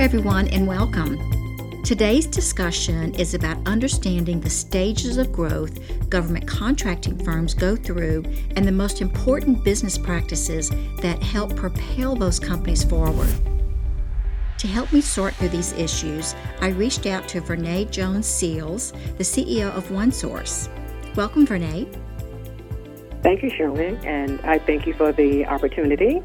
everyone, 0.00 0.48
and 0.48 0.66
welcome. 0.66 1.82
Today's 1.82 2.26
discussion 2.26 3.14
is 3.16 3.34
about 3.34 3.58
understanding 3.66 4.40
the 4.40 4.48
stages 4.48 5.18
of 5.18 5.30
growth 5.30 5.78
government 6.08 6.48
contracting 6.48 7.22
firms 7.22 7.52
go 7.52 7.76
through 7.76 8.24
and 8.56 8.66
the 8.66 8.72
most 8.72 9.02
important 9.02 9.62
business 9.62 9.98
practices 9.98 10.70
that 11.02 11.22
help 11.22 11.54
propel 11.54 12.16
those 12.16 12.40
companies 12.40 12.82
forward. 12.82 13.28
To 14.56 14.66
help 14.66 14.90
me 14.90 15.02
sort 15.02 15.34
through 15.34 15.50
these 15.50 15.74
issues, 15.74 16.34
I 16.62 16.68
reached 16.68 17.04
out 17.04 17.28
to 17.28 17.42
Vernee 17.42 17.90
Jones 17.90 18.26
Seals, 18.26 18.92
the 19.18 19.24
CEO 19.24 19.70
of 19.76 19.86
OneSource. 19.88 20.70
Welcome, 21.14 21.46
Vernee. 21.46 21.94
Thank 23.22 23.42
you, 23.42 23.50
Shirley, 23.50 23.98
and 24.04 24.40
I 24.44 24.60
thank 24.60 24.86
you 24.86 24.94
for 24.94 25.12
the 25.12 25.44
opportunity. 25.44 26.22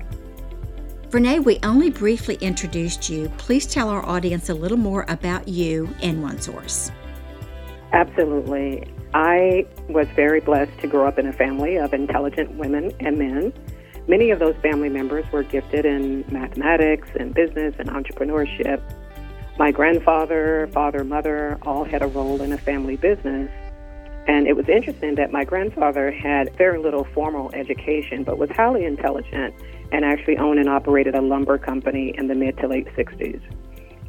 Vernee, 1.16 1.42
we 1.42 1.60
only 1.64 1.90
briefly 1.90 2.36
introduced 2.42 3.10
you. 3.10 3.30
Please 3.38 3.66
tell 3.66 3.88
our 3.88 4.06
audience 4.06 4.50
a 4.50 4.54
little 4.54 4.76
more 4.76 5.06
about 5.08 5.48
you 5.48 5.88
and 6.02 6.22
OneSource. 6.22 6.92
Absolutely. 7.94 8.86
I 9.14 9.66
was 9.88 10.08
very 10.10 10.42
blessed 10.42 10.78
to 10.80 10.88
grow 10.88 11.08
up 11.08 11.18
in 11.18 11.26
a 11.26 11.32
family 11.32 11.78
of 11.78 11.94
intelligent 11.94 12.56
women 12.56 12.92
and 13.00 13.18
men. 13.18 13.54
Many 14.10 14.30
of 14.32 14.40
those 14.40 14.58
family 14.58 14.90
members 14.90 15.24
were 15.32 15.44
gifted 15.44 15.86
in 15.86 16.26
mathematics 16.30 17.08
and 17.18 17.34
business 17.34 17.74
and 17.80 17.88
entrepreneurship. 17.88 18.82
My 19.58 19.72
grandfather, 19.72 20.68
father, 20.74 21.06
mother 21.06 21.58
all 21.62 21.86
had 21.86 22.02
a 22.02 22.08
role 22.08 22.42
in 22.42 22.52
a 22.52 22.58
family 22.58 22.98
business. 22.98 23.50
And 24.28 24.48
it 24.48 24.58
was 24.58 24.68
interesting 24.68 25.16
that 25.16 25.32
my 25.32 25.46
grandfather 25.46 26.12
had 26.12 26.54
very 26.58 26.78
little 26.78 27.06
formal 27.14 27.52
education, 27.54 28.26
but 28.26 28.38
was 28.38 28.50
highly 28.50 28.84
intelligent 28.84 29.54
and 29.92 30.06
actually 30.06 30.38
owned 30.38 30.60
and 30.60 30.70
operated 30.70 31.16
a 31.16 31.22
lumber 31.22 31.58
company 31.58 32.14
in 32.18 32.28
the 32.28 32.36
mid 32.36 32.58
to 32.58 32.68
late 32.68 32.88
60s. 32.96 33.42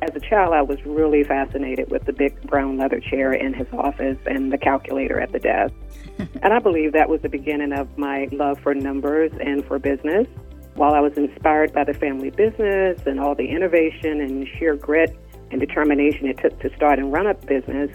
As 0.03 0.15
a 0.15 0.21
child, 0.21 0.53
I 0.53 0.61
was 0.61 0.79
really 0.85 1.25
fascinated 1.25 1.91
with 1.91 2.05
the 2.05 2.13
big 2.13 2.41
brown 2.43 2.77
leather 2.77 3.01
chair 3.01 3.33
in 3.33 3.55
his 3.55 3.67
office 3.73 4.19
and 4.27 4.53
the 4.53 4.59
calculator 4.59 5.19
at 5.19 5.33
the 5.33 5.39
desk. 5.39 5.73
and 6.19 6.53
I 6.53 6.59
believe 6.59 6.93
that 6.93 7.09
was 7.09 7.23
the 7.23 7.31
beginning 7.31 7.73
of 7.73 7.97
my 7.97 8.29
love 8.31 8.59
for 8.61 8.75
numbers 8.75 9.33
and 9.41 9.65
for 9.65 9.79
business. 9.79 10.27
While 10.75 10.93
I 10.93 11.01
was 11.01 11.15
inspired 11.17 11.73
by 11.73 11.85
the 11.85 11.95
family 11.95 12.29
business 12.29 13.01
and 13.07 13.19
all 13.19 13.35
the 13.35 13.49
innovation 13.49 14.21
and 14.21 14.47
sheer 14.47 14.77
grit 14.77 15.17
and 15.51 15.59
determination 15.59 16.27
it 16.27 16.39
took 16.39 16.61
to 16.61 16.75
start 16.77 16.99
and 16.99 17.11
run 17.11 17.27
a 17.27 17.33
business, 17.33 17.91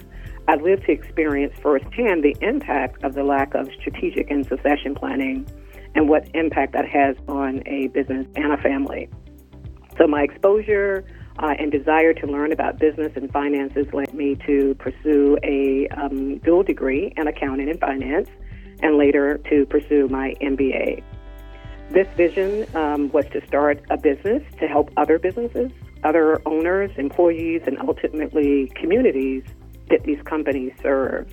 I 0.48 0.56
lived 0.56 0.86
to 0.86 0.92
experience 0.92 1.54
firsthand 1.62 2.24
the 2.24 2.36
impact 2.40 3.04
of 3.04 3.14
the 3.14 3.22
lack 3.22 3.54
of 3.54 3.68
strategic 3.78 4.28
and 4.28 4.44
succession 4.44 4.96
planning 4.96 5.46
and 5.94 6.08
what 6.08 6.28
impact 6.34 6.72
that 6.72 6.88
has 6.88 7.16
on 7.28 7.62
a 7.66 7.88
business 7.88 8.26
and 8.36 8.52
a 8.52 8.56
family. 8.58 9.08
So, 9.98 10.06
my 10.06 10.22
exposure 10.22 11.04
uh, 11.38 11.54
and 11.58 11.70
desire 11.72 12.12
to 12.14 12.26
learn 12.26 12.52
about 12.52 12.78
business 12.78 13.12
and 13.16 13.30
finances 13.32 13.86
led 13.92 14.12
me 14.14 14.36
to 14.46 14.74
pursue 14.78 15.38
a 15.42 15.88
um, 15.88 16.38
dual 16.38 16.62
degree 16.62 17.12
in 17.16 17.26
accounting 17.26 17.68
and 17.68 17.80
finance, 17.80 18.28
and 18.82 18.96
later 18.98 19.38
to 19.50 19.66
pursue 19.66 20.08
my 20.08 20.34
MBA. 20.40 21.02
This 21.90 22.08
vision 22.16 22.66
um, 22.74 23.10
was 23.10 23.26
to 23.32 23.46
start 23.46 23.82
a 23.90 23.96
business 23.96 24.42
to 24.58 24.66
help 24.66 24.90
other 24.96 25.18
businesses, 25.18 25.70
other 26.04 26.40
owners, 26.46 26.90
employees, 26.96 27.62
and 27.66 27.78
ultimately 27.80 28.72
communities 28.74 29.42
that 29.90 30.02
these 30.04 30.20
companies 30.22 30.72
serve. 30.82 31.26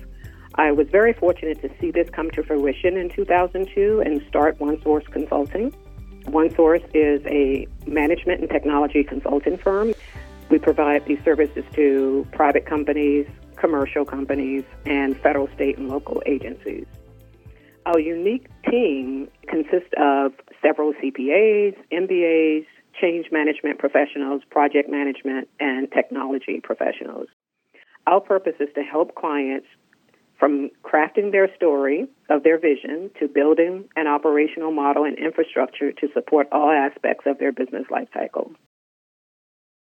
I 0.56 0.72
was 0.72 0.88
very 0.90 1.12
fortunate 1.12 1.62
to 1.62 1.70
see 1.80 1.90
this 1.90 2.08
come 2.10 2.30
to 2.32 2.42
fruition 2.42 2.96
in 2.96 3.10
2002 3.10 4.02
and 4.04 4.22
start 4.28 4.58
OneSource 4.58 5.06
Consulting. 5.10 5.72
OneSource 6.24 6.84
is 6.92 7.24
a 7.26 7.66
management 7.86 8.40
and 8.40 8.50
technology 8.50 9.04
consulting 9.04 9.56
firm. 9.56 9.94
We 10.50 10.58
provide 10.58 11.06
these 11.06 11.22
services 11.24 11.64
to 11.74 12.26
private 12.32 12.66
companies, 12.66 13.26
commercial 13.56 14.04
companies, 14.04 14.64
and 14.86 15.16
federal, 15.20 15.48
state, 15.54 15.78
and 15.78 15.88
local 15.88 16.20
agencies. 16.26 16.86
Our 17.86 18.00
unique 18.00 18.48
team 18.68 19.28
consists 19.48 19.92
of 19.96 20.32
several 20.60 20.92
CPAs, 20.94 21.76
MBAs, 21.92 22.66
change 23.00 23.26
management 23.30 23.78
professionals, 23.78 24.42
project 24.50 24.90
management, 24.90 25.48
and 25.60 25.90
technology 25.92 26.60
professionals. 26.62 27.28
Our 28.06 28.20
purpose 28.20 28.54
is 28.58 28.68
to 28.74 28.82
help 28.82 29.14
clients 29.14 29.66
from 30.40 30.70
crafting 30.82 31.30
their 31.30 31.54
story 31.54 32.08
of 32.30 32.42
their 32.42 32.58
vision 32.58 33.10
to 33.20 33.28
building 33.28 33.84
an 33.94 34.06
operational 34.06 34.72
model 34.72 35.04
and 35.04 35.18
infrastructure 35.18 35.92
to 35.92 36.08
support 36.14 36.48
all 36.50 36.70
aspects 36.70 37.26
of 37.26 37.38
their 37.38 37.52
business 37.52 37.84
lifecycle. 37.90 38.50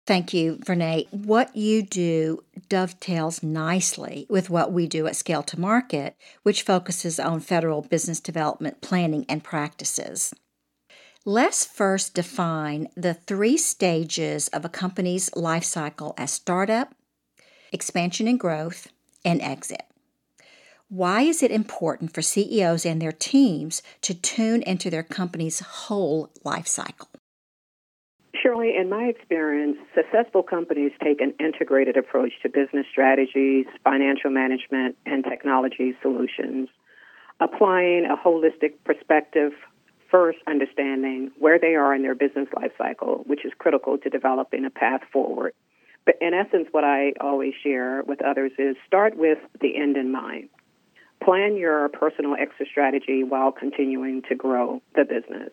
Thank 0.07 0.33
you, 0.33 0.59
Vernee. 0.59 1.09
What 1.11 1.57
you 1.57 1.83
do 1.83 2.45
dovetails 2.69 3.43
nicely 3.43 4.25
with 4.31 4.49
what 4.49 4.71
we 4.71 4.87
do 4.87 5.09
at 5.09 5.17
Scale 5.17 5.43
to 5.43 5.59
Market, 5.59 6.15
which 6.45 6.63
focuses 6.63 7.19
on 7.19 7.41
federal 7.41 7.83
business 7.83 8.21
development 8.21 8.81
planning 8.81 9.27
and 9.29 9.43
practices. 9.43 10.33
Let's 11.25 11.65
first 11.65 12.15
define 12.15 12.87
the 12.97 13.15
three 13.15 13.57
stages 13.57 14.47
of 14.49 14.65
a 14.65 14.69
company's 14.69 15.35
life 15.35 15.65
cycle 15.65 16.15
as 16.17 16.31
startup, 16.31 16.95
expansion 17.73 18.29
and 18.29 18.39
growth, 18.39 18.87
and 19.25 19.43
exit. 19.43 19.86
Why 20.89 21.23
is 21.23 21.43
it 21.43 21.51
important 21.51 22.15
for 22.15 22.23
CEOs 22.23 22.87
and 22.87 23.03
their 23.03 23.11
teams 23.11 23.83
to 24.03 24.15
tune 24.15 24.63
into 24.63 24.89
their 24.89 25.03
company's 25.03 25.59
whole 25.59 26.31
life 26.45 26.69
cycle? 26.69 27.09
Shirley, 28.41 28.77
in 28.77 28.89
my 28.89 29.05
experience, 29.05 29.79
successful 29.97 30.45
companies 30.45 30.93
take 31.03 31.21
an 31.21 31.35
integrated 31.41 31.97
approach 31.97 32.33
to 32.43 32.49
business 32.49 32.87
strategies, 32.89 33.67
financial 33.83 34.31
management, 34.31 34.97
and 35.05 35.25
technology 35.25 35.97
solutions, 36.03 36.69
applying 37.41 38.07
a 38.07 38.17
holistic 38.17 38.75
perspective, 38.85 39.51
first 40.09 40.39
understanding 40.47 41.33
where 41.41 41.59
they 41.59 41.75
are 41.75 41.97
in 41.97 42.03
their 42.03 42.15
business 42.15 42.47
life 42.55 42.71
cycle, 42.79 43.25
which 43.27 43.45
is 43.45 43.51
critical 43.59 43.99
to 43.99 44.09
developing 44.09 44.65
a 44.65 44.71
path 44.71 45.01
forward. 45.13 45.53
But 46.05 46.15
in 46.21 46.33
essence, 46.33 46.69
what 46.71 46.85
I 46.85 47.15
always 47.21 47.55
share 47.61 48.05
with 48.07 48.23
others 48.23 48.53
is 48.57 48.77
start 48.87 49.17
with 49.17 49.39
the 49.61 49.77
end 49.77 49.97
in 49.97 50.13
mind. 50.13 50.49
Plan 51.23 51.57
your 51.57 51.89
personal 51.89 52.35
exit 52.35 52.69
strategy 52.71 53.25
while 53.25 53.53
continuing 53.53 54.23
to 54.29 54.35
grow 54.35 54.83
the 54.95 55.05
business. 55.05 55.51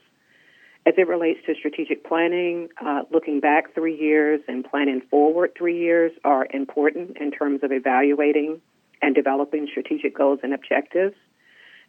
As 0.85 0.95
it 0.97 1.07
relates 1.07 1.39
to 1.45 1.55
strategic 1.55 2.05
planning, 2.05 2.67
uh, 2.83 3.03
looking 3.09 3.39
back 3.39 3.73
three 3.73 3.97
years 3.97 4.41
and 4.47 4.65
planning 4.65 5.01
forward 5.09 5.53
three 5.57 5.79
years 5.79 6.11
are 6.25 6.45
important 6.53 7.17
in 7.17 7.31
terms 7.31 7.61
of 7.63 7.71
evaluating 7.71 8.61
and 9.01 9.15
developing 9.15 9.67
strategic 9.71 10.15
goals 10.15 10.39
and 10.43 10.53
objectives. 10.53 11.15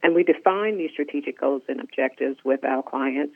And 0.02 0.14
we 0.14 0.22
define 0.22 0.78
these 0.78 0.90
strategic 0.92 1.40
goals 1.40 1.62
and 1.68 1.80
objectives 1.80 2.38
with 2.44 2.64
our 2.64 2.82
clients 2.82 3.34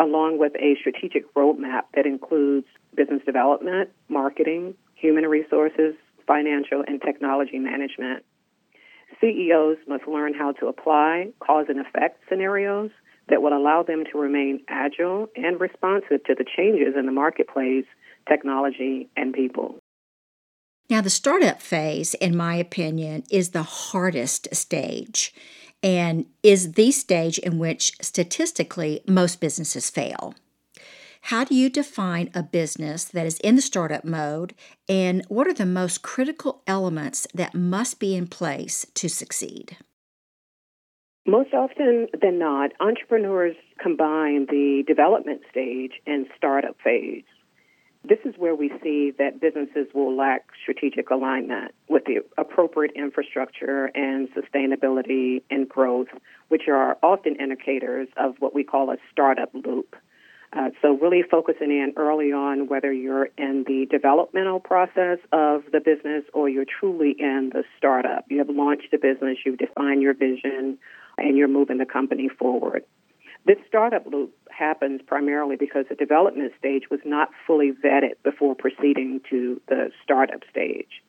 along 0.00 0.38
with 0.38 0.54
a 0.56 0.76
strategic 0.80 1.32
roadmap 1.34 1.82
that 1.94 2.06
includes 2.06 2.66
business 2.94 3.22
development, 3.24 3.90
marketing, 4.08 4.74
human 4.94 5.24
resources, 5.24 5.94
financial, 6.26 6.82
and 6.86 7.00
technology 7.02 7.58
management. 7.58 8.24
CEOs 9.20 9.78
must 9.86 10.06
learn 10.06 10.34
how 10.34 10.52
to 10.52 10.66
apply 10.66 11.28
cause 11.40 11.66
and 11.68 11.80
effect 11.80 12.20
scenarios 12.28 12.90
that 13.28 13.42
will 13.42 13.56
allow 13.56 13.82
them 13.82 14.04
to 14.10 14.18
remain 14.18 14.60
agile 14.68 15.28
and 15.36 15.60
responsive 15.60 16.24
to 16.24 16.34
the 16.34 16.44
changes 16.56 16.94
in 16.98 17.06
the 17.06 17.12
marketplace, 17.12 17.84
technology, 18.28 19.08
and 19.16 19.32
people. 19.32 19.76
Now, 20.88 21.00
the 21.00 21.10
startup 21.10 21.62
phase, 21.62 22.14
in 22.14 22.36
my 22.36 22.56
opinion, 22.56 23.22
is 23.30 23.50
the 23.50 23.62
hardest 23.62 24.52
stage 24.54 25.32
and 25.82 26.26
is 26.42 26.72
the 26.72 26.90
stage 26.90 27.38
in 27.38 27.58
which 27.58 27.92
statistically 28.02 29.00
most 29.06 29.40
businesses 29.40 29.88
fail. 29.88 30.34
How 31.24 31.44
do 31.44 31.54
you 31.54 31.70
define 31.70 32.30
a 32.34 32.42
business 32.42 33.04
that 33.04 33.26
is 33.26 33.38
in 33.40 33.56
the 33.56 33.62
startup 33.62 34.04
mode, 34.04 34.54
and 34.88 35.24
what 35.28 35.46
are 35.46 35.54
the 35.54 35.66
most 35.66 36.02
critical 36.02 36.62
elements 36.66 37.26
that 37.34 37.54
must 37.54 38.00
be 38.00 38.16
in 38.16 38.26
place 38.26 38.86
to 38.94 39.08
succeed? 39.08 39.76
Most 41.26 41.52
often 41.52 42.08
than 42.20 42.38
not, 42.38 42.72
entrepreneurs 42.80 43.54
combine 43.78 44.46
the 44.46 44.82
development 44.86 45.42
stage 45.50 45.92
and 46.06 46.26
startup 46.36 46.76
phase. 46.82 47.24
This 48.02 48.18
is 48.24 48.34
where 48.38 48.54
we 48.54 48.72
see 48.82 49.12
that 49.18 49.40
businesses 49.40 49.86
will 49.94 50.16
lack 50.16 50.46
strategic 50.62 51.10
alignment 51.10 51.74
with 51.88 52.06
the 52.06 52.24
appropriate 52.38 52.92
infrastructure 52.96 53.90
and 53.94 54.28
sustainability 54.32 55.42
and 55.50 55.68
growth, 55.68 56.08
which 56.48 56.62
are 56.66 56.96
often 57.02 57.36
indicators 57.36 58.08
of 58.16 58.36
what 58.38 58.54
we 58.54 58.64
call 58.64 58.90
a 58.90 58.96
startup 59.12 59.50
loop. 59.52 59.94
Uh, 60.52 60.70
so, 60.82 60.98
really 60.98 61.22
focusing 61.22 61.70
in 61.70 61.92
early 61.96 62.32
on 62.32 62.66
whether 62.66 62.92
you're 62.92 63.28
in 63.38 63.64
the 63.68 63.86
developmental 63.88 64.58
process 64.58 65.18
of 65.32 65.62
the 65.70 65.78
business 65.78 66.24
or 66.34 66.48
you're 66.48 66.64
truly 66.64 67.14
in 67.16 67.50
the 67.52 67.62
startup. 67.78 68.24
You 68.28 68.38
have 68.38 68.48
launched 68.50 68.90
the 68.90 68.98
business, 68.98 69.38
you've 69.46 69.58
defined 69.58 70.02
your 70.02 70.14
vision, 70.14 70.76
and 71.16 71.36
you're 71.36 71.46
moving 71.46 71.78
the 71.78 71.86
company 71.86 72.28
forward. 72.28 72.84
This 73.46 73.58
startup 73.68 74.06
loop 74.06 74.34
happens 74.50 75.00
primarily 75.06 75.54
because 75.56 75.86
the 75.88 75.94
development 75.94 76.52
stage 76.58 76.90
was 76.90 77.00
not 77.04 77.30
fully 77.46 77.72
vetted 77.72 78.14
before 78.24 78.56
proceeding 78.56 79.20
to 79.30 79.60
the 79.68 79.90
startup 80.02 80.40
stage. 80.50 81.00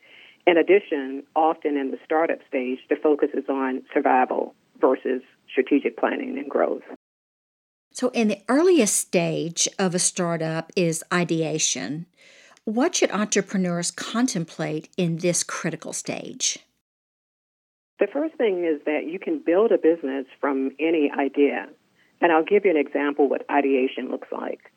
In 0.48 0.58
addition, 0.58 1.24
often 1.36 1.78
in 1.78 1.92
the 1.92 1.98
startup 2.06 2.40
stage, 2.48 2.80
the 2.90 2.96
focus 2.96 3.30
is 3.34 3.50
on 3.50 3.82
survival 3.94 4.54
versus 4.80 5.22
strategic 5.50 5.98
planning 5.98 6.38
and 6.38 6.50
growth. 6.50 6.84
So, 8.02 8.10
in 8.16 8.30
the 8.30 8.42
earliest 8.50 8.96
stage 8.96 9.70
of 9.78 9.94
a 9.94 10.00
startup 10.00 10.72
is 10.76 11.04
ideation. 11.14 12.08
What 12.66 12.96
should 12.96 13.12
entrepreneurs 13.12 13.92
contemplate 13.92 14.90
in 14.98 15.18
this 15.18 15.44
critical 15.44 15.94
stage? 15.94 16.58
The 18.00 18.08
first 18.12 18.34
thing 18.38 18.66
is 18.66 18.84
that 18.88 19.06
you 19.06 19.20
can 19.20 19.44
build 19.46 19.72
a 19.72 19.78
business 19.78 20.26
from 20.40 20.72
any 20.80 21.12
idea. 21.16 21.70
And 22.22 22.32
I'll 22.32 22.44
give 22.44 22.66
you 22.66 22.72
an 22.72 22.78
example 22.78 23.30
what 23.30 23.48
ideation 23.52 24.10
looks 24.10 24.30
like. 24.32 24.72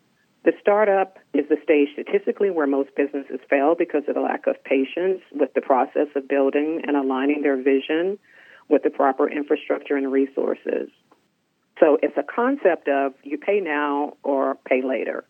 The 0.45 0.53
startup 0.61 1.19
is 1.33 1.49
the 1.49 1.57
stage 1.63 1.89
statistically 1.95 2.51
where 2.51 2.67
most 2.67 2.91
businesses 2.95 3.41
fail 3.49 3.75
because 3.75 4.03
of 4.07 4.17
the 4.17 4.21
lack 4.21 4.47
of 4.47 4.63
patience 4.65 5.23
with 5.33 5.49
the 5.55 5.63
process 5.63 6.09
of 6.15 6.29
building 6.29 6.83
and 6.87 6.95
aligning 6.95 7.41
their 7.41 7.57
vision 7.57 8.19
with 8.69 8.83
the 8.83 8.91
proper 8.91 9.31
infrastructure 9.31 9.97
and 9.97 10.13
resources. 10.13 10.91
So 11.81 11.99
it's 12.03 12.17
a 12.17 12.23
concept 12.23 12.89
of 12.89 13.15
you 13.23 13.39
pay 13.39 13.61
now 13.61 14.15
or 14.23 14.57
pay 14.65 14.83
later. 14.83 15.25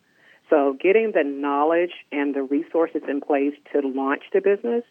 So 0.51 0.77
getting 0.81 1.13
the 1.13 1.25
knowledge 1.25 1.93
and 2.13 2.35
the 2.35 2.43
resources 2.43 3.03
in 3.09 3.21
place 3.21 3.55
to 3.73 3.81
launch 3.81 4.23
the 4.33 4.41
business 4.41 4.85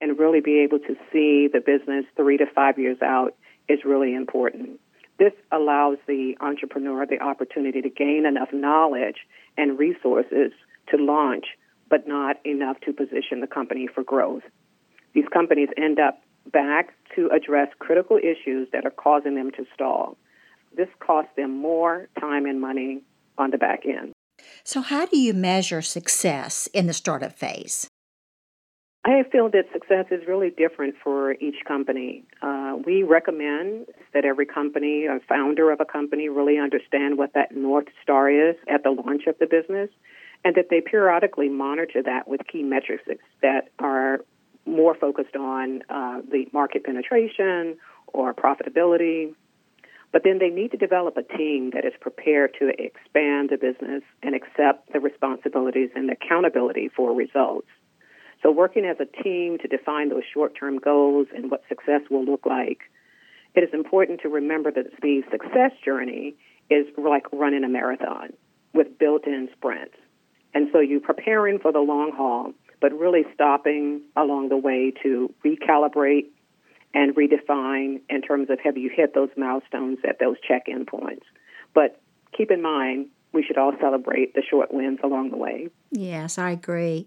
and 0.00 0.18
really 0.18 0.40
be 0.40 0.60
able 0.60 0.78
to 0.80 0.96
see 1.12 1.48
the 1.52 1.60
business 1.64 2.04
three 2.16 2.36
to 2.36 2.46
five 2.54 2.78
years 2.78 2.98
out 3.02 3.34
is 3.68 3.80
really 3.84 4.14
important. 4.14 4.80
This 5.18 5.32
allows 5.50 5.96
the 6.06 6.36
entrepreneur 6.40 7.06
the 7.06 7.20
opportunity 7.20 7.80
to 7.80 7.88
gain 7.88 8.26
enough 8.26 8.52
knowledge 8.52 9.16
and 9.56 9.78
resources 9.78 10.52
to 10.90 10.96
launch, 10.98 11.46
but 11.88 12.06
not 12.06 12.36
enough 12.44 12.78
to 12.80 12.92
position 12.92 13.40
the 13.40 13.46
company 13.46 13.86
for 13.86 14.02
growth. 14.02 14.42
These 15.14 15.28
companies 15.32 15.68
end 15.76 15.98
up 15.98 16.20
back 16.52 16.92
to 17.14 17.30
address 17.34 17.68
critical 17.78 18.18
issues 18.18 18.68
that 18.72 18.84
are 18.84 18.90
causing 18.90 19.34
them 19.34 19.50
to 19.52 19.64
stall. 19.72 20.18
This 20.76 20.88
costs 21.00 21.30
them 21.36 21.58
more 21.58 22.08
time 22.20 22.46
and 22.46 22.60
money 22.60 23.02
on 23.38 23.50
the 23.50 23.58
back 23.58 23.84
end. 23.86 24.12
So, 24.64 24.80
how 24.80 25.06
do 25.06 25.18
you 25.18 25.32
measure 25.32 25.82
success 25.82 26.68
in 26.72 26.86
the 26.86 26.92
startup 26.92 27.32
phase? 27.32 27.88
I 29.06 29.22
feel 29.30 29.48
that 29.50 29.66
success 29.72 30.06
is 30.10 30.26
really 30.26 30.50
different 30.50 30.96
for 31.02 31.34
each 31.34 31.64
company. 31.66 32.24
Uh, 32.42 32.74
we 32.84 33.04
recommend 33.04 33.86
that 34.12 34.24
every 34.24 34.46
company, 34.46 35.06
a 35.06 35.20
founder 35.28 35.70
of 35.70 35.80
a 35.80 35.84
company, 35.84 36.28
really 36.28 36.58
understand 36.58 37.16
what 37.16 37.32
that 37.34 37.54
North 37.54 37.86
Star 38.02 38.28
is 38.28 38.56
at 38.68 38.82
the 38.82 38.90
launch 38.90 39.28
of 39.28 39.38
the 39.38 39.46
business 39.46 39.90
and 40.44 40.56
that 40.56 40.66
they 40.70 40.80
periodically 40.80 41.48
monitor 41.48 42.02
that 42.02 42.26
with 42.26 42.40
key 42.50 42.64
metrics 42.64 43.04
that 43.42 43.68
are 43.78 44.18
more 44.66 44.96
focused 44.96 45.36
on 45.36 45.82
uh, 45.88 46.20
the 46.28 46.46
market 46.52 46.84
penetration 46.84 47.76
or 48.08 48.34
profitability. 48.34 49.34
But 50.12 50.22
then 50.24 50.38
they 50.38 50.48
need 50.48 50.70
to 50.70 50.76
develop 50.76 51.16
a 51.16 51.22
team 51.22 51.70
that 51.74 51.84
is 51.84 51.92
prepared 52.00 52.54
to 52.58 52.68
expand 52.68 53.50
the 53.50 53.58
business 53.60 54.02
and 54.22 54.34
accept 54.34 54.92
the 54.92 55.00
responsibilities 55.00 55.90
and 55.94 56.10
accountability 56.10 56.88
for 56.94 57.14
results. 57.14 57.68
So, 58.42 58.50
working 58.50 58.84
as 58.84 58.96
a 59.00 59.22
team 59.22 59.58
to 59.58 59.68
define 59.68 60.08
those 60.08 60.22
short 60.32 60.54
term 60.58 60.78
goals 60.78 61.26
and 61.34 61.50
what 61.50 61.62
success 61.68 62.02
will 62.10 62.24
look 62.24 62.46
like, 62.46 62.78
it 63.54 63.60
is 63.62 63.70
important 63.72 64.20
to 64.22 64.28
remember 64.28 64.70
that 64.70 64.86
the 65.02 65.22
success 65.30 65.72
journey 65.84 66.36
is 66.70 66.86
like 66.96 67.26
running 67.32 67.64
a 67.64 67.68
marathon 67.68 68.32
with 68.74 68.98
built 68.98 69.26
in 69.26 69.48
sprints. 69.56 69.96
And 70.54 70.68
so, 70.72 70.80
you're 70.80 71.00
preparing 71.00 71.58
for 71.58 71.72
the 71.72 71.80
long 71.80 72.12
haul, 72.14 72.52
but 72.80 72.92
really 72.92 73.24
stopping 73.34 74.02
along 74.16 74.50
the 74.50 74.56
way 74.56 74.92
to 75.02 75.34
recalibrate 75.44 76.26
and 76.96 77.14
redefine 77.14 78.00
in 78.08 78.22
terms 78.22 78.48
of 78.48 78.58
have 78.64 78.78
you 78.78 78.90
hit 78.92 79.14
those 79.14 79.28
milestones 79.36 79.98
at 80.08 80.18
those 80.18 80.36
check 80.40 80.62
in 80.66 80.86
points. 80.86 81.26
But 81.74 82.00
keep 82.34 82.50
in 82.50 82.62
mind, 82.62 83.08
we 83.34 83.42
should 83.42 83.58
all 83.58 83.74
celebrate 83.78 84.34
the 84.34 84.42
short 84.42 84.72
wins 84.72 85.00
along 85.04 85.30
the 85.30 85.36
way. 85.36 85.68
Yes, 85.90 86.38
I 86.38 86.52
agree. 86.52 87.06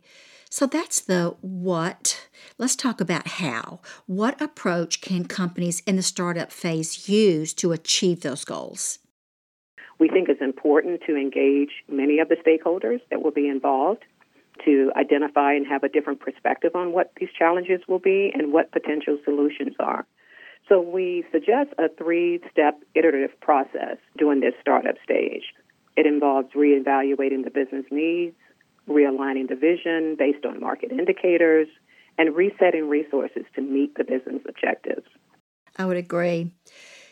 So 0.51 0.68
that's 0.68 1.01
the 1.01 1.36
what. 1.41 2.27
Let's 2.59 2.75
talk 2.75 3.01
about 3.01 3.27
how. 3.27 3.80
What 4.06 4.39
approach 4.39 5.01
can 5.01 5.25
companies 5.25 5.81
in 5.88 5.95
the 5.95 6.03
startup 6.03 6.51
phase 6.51 7.09
use 7.09 7.51
to 7.56 7.71
achieve 7.71 8.21
those 8.21 8.45
goals? 8.45 9.00
We 10.00 10.07
think 10.07 10.30
it's 10.30 10.41
important 10.41 11.01
to 11.07 11.15
engage 11.15 11.71
many 11.91 12.19
of 12.19 12.30
the 12.30 12.36
stakeholders 12.36 13.01
that 13.09 13.24
will 13.24 13.31
be 13.31 13.47
involved 13.47 14.03
to 14.65 14.91
identify 14.95 15.53
and 15.53 15.65
have 15.67 15.83
a 15.83 15.89
different 15.89 16.19
perspective 16.19 16.75
on 16.75 16.91
what 16.91 17.11
these 17.19 17.29
challenges 17.38 17.81
will 17.88 18.00
be 18.00 18.31
and 18.33 18.53
what 18.53 18.71
potential 18.71 19.17
solutions 19.23 19.75
are. 19.79 20.06
So 20.67 20.81
we 20.81 21.25
suggest 21.31 21.71
a 21.77 21.89
three 21.89 22.41
step 22.51 22.79
iterative 22.94 23.39
process 23.41 23.97
during 24.17 24.39
this 24.41 24.53
startup 24.61 24.95
stage. 25.03 25.44
It 25.97 26.06
involves 26.06 26.50
reevaluating 26.53 27.44
the 27.44 27.51
business 27.51 27.85
needs, 27.91 28.35
realigning 28.88 29.50
the 29.50 29.56
vision 29.56 30.15
based 30.17 30.45
on 30.45 30.59
market 30.59 30.91
indicators, 30.91 31.67
and 32.17 32.35
resetting 32.35 32.88
resources 32.88 33.44
to 33.55 33.62
meet 33.62 33.95
the 33.95 34.03
business 34.03 34.41
objectives. 34.47 35.07
I 35.77 35.85
would 35.85 35.97
agree. 35.97 36.53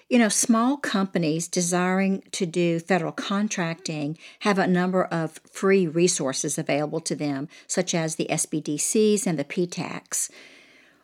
You 0.10 0.20
know, 0.20 0.30
small 0.30 0.78
companies 0.78 1.50
desiring 1.50 2.24
to 2.32 2.46
do 2.46 2.80
federal 2.80 3.12
contracting 3.12 4.18
have 4.40 4.58
a 4.58 4.66
number 4.66 5.04
of 5.04 5.42
free 5.52 5.86
resources 5.86 6.58
available 6.58 7.02
to 7.02 7.16
them, 7.16 7.50
such 7.68 7.94
as 7.94 8.16
the 8.16 8.28
SBDCs 8.30 9.28
and 9.28 9.38
the 9.38 9.44
PTACs. 9.44 10.30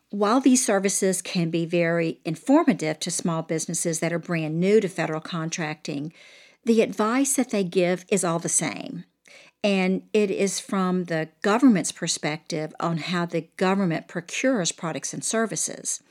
While 0.09 0.39
these 0.39 0.65
services 0.65 1.21
can 1.21 1.49
be 1.49 1.65
very 1.65 2.19
informative 2.23 2.99
to 2.99 3.11
small 3.11 3.41
businesses 3.41 3.99
that 3.99 4.13
are 4.13 4.19
brand 4.19 4.59
new 4.59 4.79
to 4.79 4.87
federal 4.87 5.19
contracting, 5.19 6.13
the 6.63 6.81
advice 6.81 7.33
that 7.33 7.49
they 7.49 7.65
give 7.65 8.05
is 8.07 8.23
all 8.23 8.39
the 8.39 8.47
same. 8.47 9.03
And 9.65 10.03
it 10.13 10.31
is 10.31 10.61
from 10.61 11.05
the 11.05 11.29
government's 11.41 11.91
perspective 11.91 12.73
on 12.79 12.99
how 12.99 13.25
the 13.25 13.49
government 13.57 14.07
procures 14.07 14.71
products 14.71 15.13
and 15.13 15.23
services. 15.23 16.01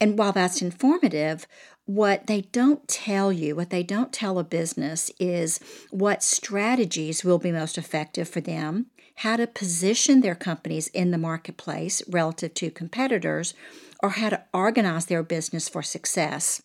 And 0.00 0.18
while 0.18 0.32
that's 0.32 0.62
informative, 0.62 1.46
what 1.86 2.26
they 2.26 2.42
don't 2.42 2.86
tell 2.88 3.32
you, 3.32 3.56
what 3.56 3.70
they 3.70 3.82
don't 3.82 4.12
tell 4.12 4.38
a 4.38 4.44
business 4.44 5.10
is 5.18 5.60
what 5.90 6.22
strategies 6.22 7.24
will 7.24 7.38
be 7.38 7.52
most 7.52 7.78
effective 7.78 8.28
for 8.28 8.40
them, 8.40 8.86
how 9.16 9.36
to 9.36 9.46
position 9.46 10.20
their 10.20 10.34
companies 10.34 10.88
in 10.88 11.12
the 11.12 11.18
marketplace 11.18 12.02
relative 12.08 12.52
to 12.54 12.70
competitors, 12.70 13.54
or 14.02 14.10
how 14.10 14.28
to 14.28 14.42
organize 14.52 15.06
their 15.06 15.22
business 15.22 15.68
for 15.68 15.82
success. 15.82 16.60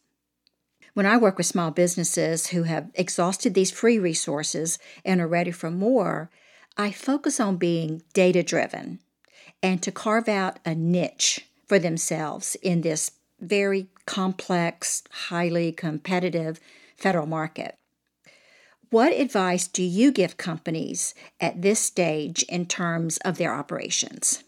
When 0.94 1.06
I 1.06 1.16
work 1.16 1.38
with 1.38 1.48
small 1.48 1.72
businesses 1.72 2.48
who 2.48 2.64
have 2.64 2.92
exhausted 2.96 3.54
these 3.54 3.72
free 3.72 3.98
resources 3.98 4.78
and 5.06 5.22
are 5.22 5.28
ready 5.28 5.52
for 5.52 5.72
more, 5.72 6.30
I 6.76 6.92
focus 6.92 7.40
on 7.40 7.56
being 7.58 8.02
data 8.14 8.44
driven 8.44 9.00
and 9.64 9.82
to 9.84 9.92
carve 9.92 10.28
out 10.28 10.60
a 10.66 10.76
niche 10.76 11.48
for 11.68 11.80
themselves 11.80 12.56
in 12.62 12.82
this 12.82 13.12
very 13.40 13.88
complex, 14.06 15.04
highly 15.30 15.72
competitive 15.72 16.60
federal 16.98 17.26
market. 17.26 17.76
What 18.90 19.14
advice 19.14 19.68
do 19.68 19.84
you 19.84 20.12
give 20.12 20.36
companies 20.36 21.16
at 21.40 21.62
this 21.62 21.80
stage 21.80 22.44
in 22.44 22.66
terms 22.66 23.18
of 23.20 23.38
their 23.38 23.54
operations? 23.54 24.44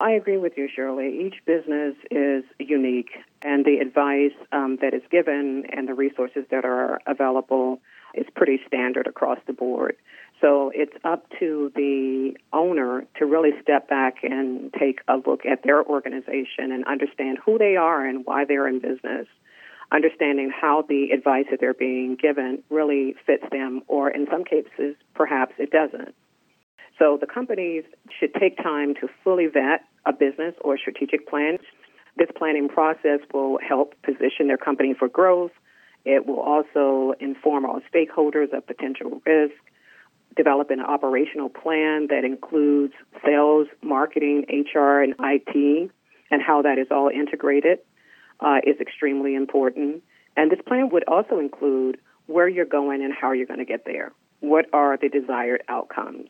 I 0.00 0.12
agree 0.12 0.38
with 0.38 0.54
you, 0.56 0.68
Shirley. 0.74 1.26
Each 1.26 1.44
business 1.46 1.94
is 2.10 2.44
unique, 2.58 3.10
and 3.42 3.64
the 3.64 3.78
advice 3.78 4.32
um, 4.50 4.78
that 4.80 4.92
is 4.92 5.02
given 5.10 5.64
and 5.70 5.88
the 5.88 5.94
resources 5.94 6.44
that 6.50 6.64
are 6.64 7.00
available 7.06 7.80
is 8.14 8.26
pretty 8.34 8.60
standard 8.66 9.06
across 9.06 9.38
the 9.46 9.52
board. 9.52 9.96
So 10.44 10.70
it's 10.74 10.92
up 11.04 11.24
to 11.40 11.72
the 11.74 12.34
owner 12.52 13.06
to 13.18 13.24
really 13.24 13.52
step 13.62 13.88
back 13.88 14.16
and 14.22 14.70
take 14.78 15.00
a 15.08 15.16
look 15.26 15.46
at 15.46 15.62
their 15.64 15.82
organization 15.82 16.70
and 16.70 16.84
understand 16.84 17.38
who 17.42 17.56
they 17.56 17.76
are 17.76 18.04
and 18.04 18.26
why 18.26 18.44
they're 18.44 18.68
in 18.68 18.78
business. 18.78 19.26
Understanding 19.90 20.50
how 20.54 20.84
the 20.86 21.12
advice 21.14 21.46
that 21.50 21.60
they're 21.60 21.72
being 21.72 22.18
given 22.20 22.62
really 22.68 23.14
fits 23.24 23.44
them, 23.50 23.80
or 23.88 24.10
in 24.10 24.26
some 24.30 24.44
cases, 24.44 24.96
perhaps 25.14 25.54
it 25.56 25.70
doesn't. 25.70 26.14
So 26.98 27.16
the 27.18 27.26
companies 27.26 27.84
should 28.20 28.34
take 28.34 28.58
time 28.58 28.92
to 28.96 29.08
fully 29.22 29.46
vet 29.46 29.86
a 30.04 30.12
business 30.12 30.54
or 30.60 30.76
strategic 30.76 31.26
plan. 31.26 31.56
This 32.18 32.28
planning 32.36 32.68
process 32.68 33.20
will 33.32 33.58
help 33.66 33.94
position 34.02 34.48
their 34.48 34.58
company 34.58 34.92
for 34.92 35.08
growth. 35.08 35.52
It 36.04 36.26
will 36.26 36.40
also 36.40 37.14
inform 37.18 37.64
all 37.64 37.80
stakeholders 37.90 38.52
of 38.52 38.66
potential 38.66 39.22
risk, 39.24 39.54
develop 40.36 40.70
an 40.70 40.80
operational 40.80 41.48
plan 41.48 42.08
that 42.08 42.24
includes 42.24 42.94
sales, 43.24 43.68
marketing, 43.82 44.44
HR, 44.48 45.00
and 45.00 45.14
IT, 45.18 45.90
and 46.30 46.42
how 46.42 46.62
that 46.62 46.78
is 46.78 46.88
all 46.90 47.08
integrated 47.08 47.78
uh, 48.40 48.58
is 48.66 48.80
extremely 48.80 49.34
important. 49.34 50.02
And 50.36 50.50
this 50.50 50.60
plan 50.66 50.88
would 50.90 51.04
also 51.04 51.38
include 51.38 51.98
where 52.26 52.48
you're 52.48 52.64
going 52.64 53.04
and 53.04 53.12
how 53.12 53.32
you're 53.32 53.46
going 53.46 53.60
to 53.60 53.64
get 53.64 53.84
there. 53.84 54.12
What 54.40 54.66
are 54.72 54.96
the 54.96 55.08
desired 55.08 55.62
outcomes? 55.68 56.28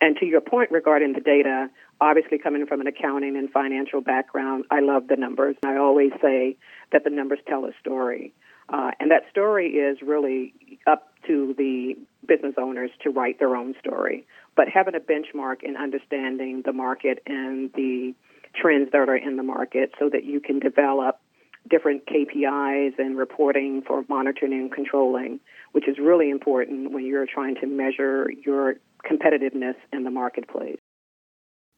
And 0.00 0.16
to 0.18 0.26
your 0.26 0.40
point 0.40 0.70
regarding 0.70 1.12
the 1.12 1.20
data, 1.20 1.68
obviously 2.00 2.38
coming 2.38 2.66
from 2.66 2.80
an 2.80 2.86
accounting 2.86 3.36
and 3.36 3.50
financial 3.50 4.00
background, 4.00 4.64
I 4.70 4.80
love 4.80 5.08
the 5.08 5.16
numbers. 5.16 5.56
I 5.64 5.76
always 5.76 6.12
say 6.22 6.56
that 6.92 7.04
the 7.04 7.10
numbers 7.10 7.40
tell 7.48 7.64
a 7.64 7.72
story. 7.80 8.32
Uh, 8.70 8.90
and 9.00 9.10
that 9.10 9.22
story 9.30 9.68
is 9.68 9.98
really 10.02 10.52
up 10.86 11.12
to 11.26 11.54
the 11.56 11.94
business 12.26 12.54
owners 12.58 12.90
to 13.02 13.10
write 13.10 13.38
their 13.38 13.56
own 13.56 13.74
story. 13.80 14.26
But 14.56 14.68
having 14.68 14.94
a 14.94 15.00
benchmark 15.00 15.62
in 15.62 15.76
understanding 15.76 16.62
the 16.64 16.72
market 16.72 17.22
and 17.26 17.72
the 17.74 18.14
trends 18.54 18.90
that 18.92 19.08
are 19.08 19.16
in 19.16 19.36
the 19.36 19.42
market 19.42 19.92
so 19.98 20.08
that 20.10 20.24
you 20.24 20.40
can 20.40 20.58
develop 20.58 21.20
different 21.68 22.06
KPIs 22.06 22.98
and 22.98 23.16
reporting 23.16 23.82
for 23.86 24.04
monitoring 24.08 24.52
and 24.52 24.72
controlling, 24.72 25.40
which 25.72 25.88
is 25.88 25.98
really 25.98 26.30
important 26.30 26.92
when 26.92 27.04
you're 27.04 27.26
trying 27.26 27.56
to 27.56 27.66
measure 27.66 28.30
your 28.44 28.76
competitiveness 29.04 29.74
in 29.92 30.04
the 30.04 30.10
marketplace. 30.10 30.78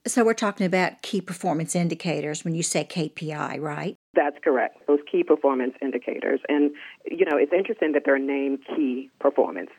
So 0.07 0.25
we're 0.25 0.33
talking 0.33 0.64
about 0.64 1.02
key 1.02 1.21
performance 1.21 1.76
indicators 1.76 2.42
when 2.42 2.54
you 2.54 2.62
say 2.62 2.85
KPI, 2.85 3.61
right? 3.61 3.97
That's 4.14 4.37
correct. 4.42 4.78
Those 4.87 5.00
key 5.11 5.23
performance 5.23 5.75
indicators. 5.83 6.40
And, 6.49 6.71
you 7.04 7.26
know, 7.26 7.37
it's 7.37 7.52
interesting 7.52 7.92
that 7.92 8.02
they're 8.07 8.19
named 8.19 8.61
key 8.75 9.11
performance 9.21 9.71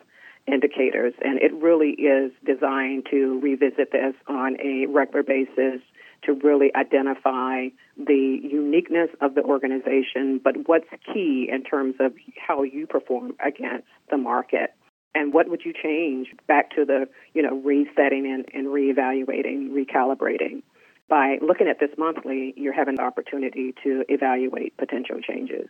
indicators, 0.47 1.13
and 1.23 1.39
it 1.39 1.53
really 1.53 1.91
is 1.91 2.31
designed 2.45 3.07
to 3.11 3.39
revisit 3.41 3.91
this 3.91 4.13
on 4.27 4.57
a 4.59 4.85
regular 4.87 5.23
basis 5.23 5.81
to 6.23 6.33
really 6.43 6.71
identify 6.75 7.67
the 7.97 8.39
uniqueness 8.43 9.09
of 9.21 9.33
the 9.33 9.41
organization, 9.41 10.39
but 10.43 10.67
what's 10.67 10.87
key 11.13 11.49
in 11.51 11.63
terms 11.63 11.95
of 11.99 12.13
how 12.47 12.61
you 12.63 12.85
perform 12.85 13.33
against 13.43 13.87
the 14.09 14.17
market. 14.17 14.73
And 15.13 15.33
what 15.33 15.49
would 15.49 15.61
you 15.65 15.73
change 15.73 16.27
back 16.47 16.71
to 16.75 16.85
the, 16.85 17.07
you 17.33 17.41
know, 17.41 17.59
resetting 17.61 18.25
and, 18.31 18.45
and 18.53 18.67
reevaluating, 18.67 19.71
recalibrating? 19.71 20.63
By 21.09 21.37
looking 21.41 21.67
at 21.67 21.79
this 21.79 21.89
monthly, 21.97 22.53
you're 22.55 22.73
having 22.73 22.95
the 22.95 23.03
opportunity 23.03 23.73
to 23.83 24.05
evaluate 24.07 24.77
potential 24.77 25.19
changes. 25.19 25.67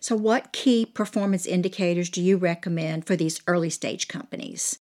So, 0.00 0.16
what 0.16 0.52
key 0.52 0.86
performance 0.86 1.46
indicators 1.46 2.08
do 2.08 2.22
you 2.22 2.36
recommend 2.36 3.06
for 3.06 3.14
these 3.14 3.40
early 3.46 3.70
stage 3.70 4.08
companies? 4.08 4.78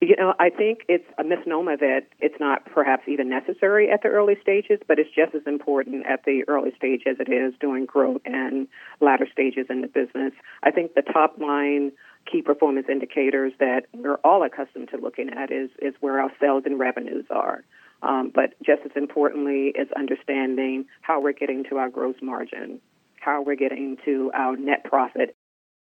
You 0.00 0.16
know, 0.18 0.34
I 0.40 0.50
think 0.50 0.80
it's 0.88 1.04
a 1.16 1.22
misnomer 1.22 1.76
that 1.76 2.06
it's 2.18 2.34
not 2.40 2.64
perhaps 2.64 3.04
even 3.06 3.28
necessary 3.28 3.88
at 3.88 4.02
the 4.02 4.08
early 4.08 4.34
stages, 4.42 4.80
but 4.88 4.98
it's 4.98 5.14
just 5.14 5.32
as 5.32 5.42
important 5.46 6.06
at 6.06 6.24
the 6.24 6.42
early 6.48 6.72
stage 6.76 7.02
as 7.06 7.18
it 7.20 7.30
is 7.30 7.54
during 7.60 7.86
growth 7.86 8.20
and 8.24 8.66
latter 9.00 9.28
stages 9.30 9.66
in 9.70 9.80
the 9.80 9.86
business. 9.86 10.32
I 10.64 10.72
think 10.72 10.94
the 10.94 11.02
top 11.02 11.38
line 11.38 11.92
key 12.30 12.42
performance 12.42 12.86
indicators 12.88 13.52
that 13.58 13.82
we're 13.92 14.18
all 14.24 14.42
accustomed 14.42 14.88
to 14.90 14.96
looking 14.98 15.30
at 15.30 15.50
is, 15.50 15.70
is 15.80 15.94
where 16.00 16.20
our 16.20 16.30
sales 16.40 16.62
and 16.66 16.78
revenues 16.78 17.24
are. 17.30 17.64
Um, 18.02 18.32
but 18.34 18.54
just 18.64 18.82
as 18.84 18.92
importantly 18.96 19.72
is 19.74 19.88
understanding 19.96 20.86
how 21.02 21.20
we're 21.20 21.32
getting 21.32 21.64
to 21.70 21.76
our 21.76 21.88
gross 21.88 22.16
margin, 22.20 22.80
how 23.20 23.42
we're 23.42 23.56
getting 23.56 23.96
to 24.04 24.32
our 24.34 24.56
net 24.56 24.84
profit. 24.84 25.36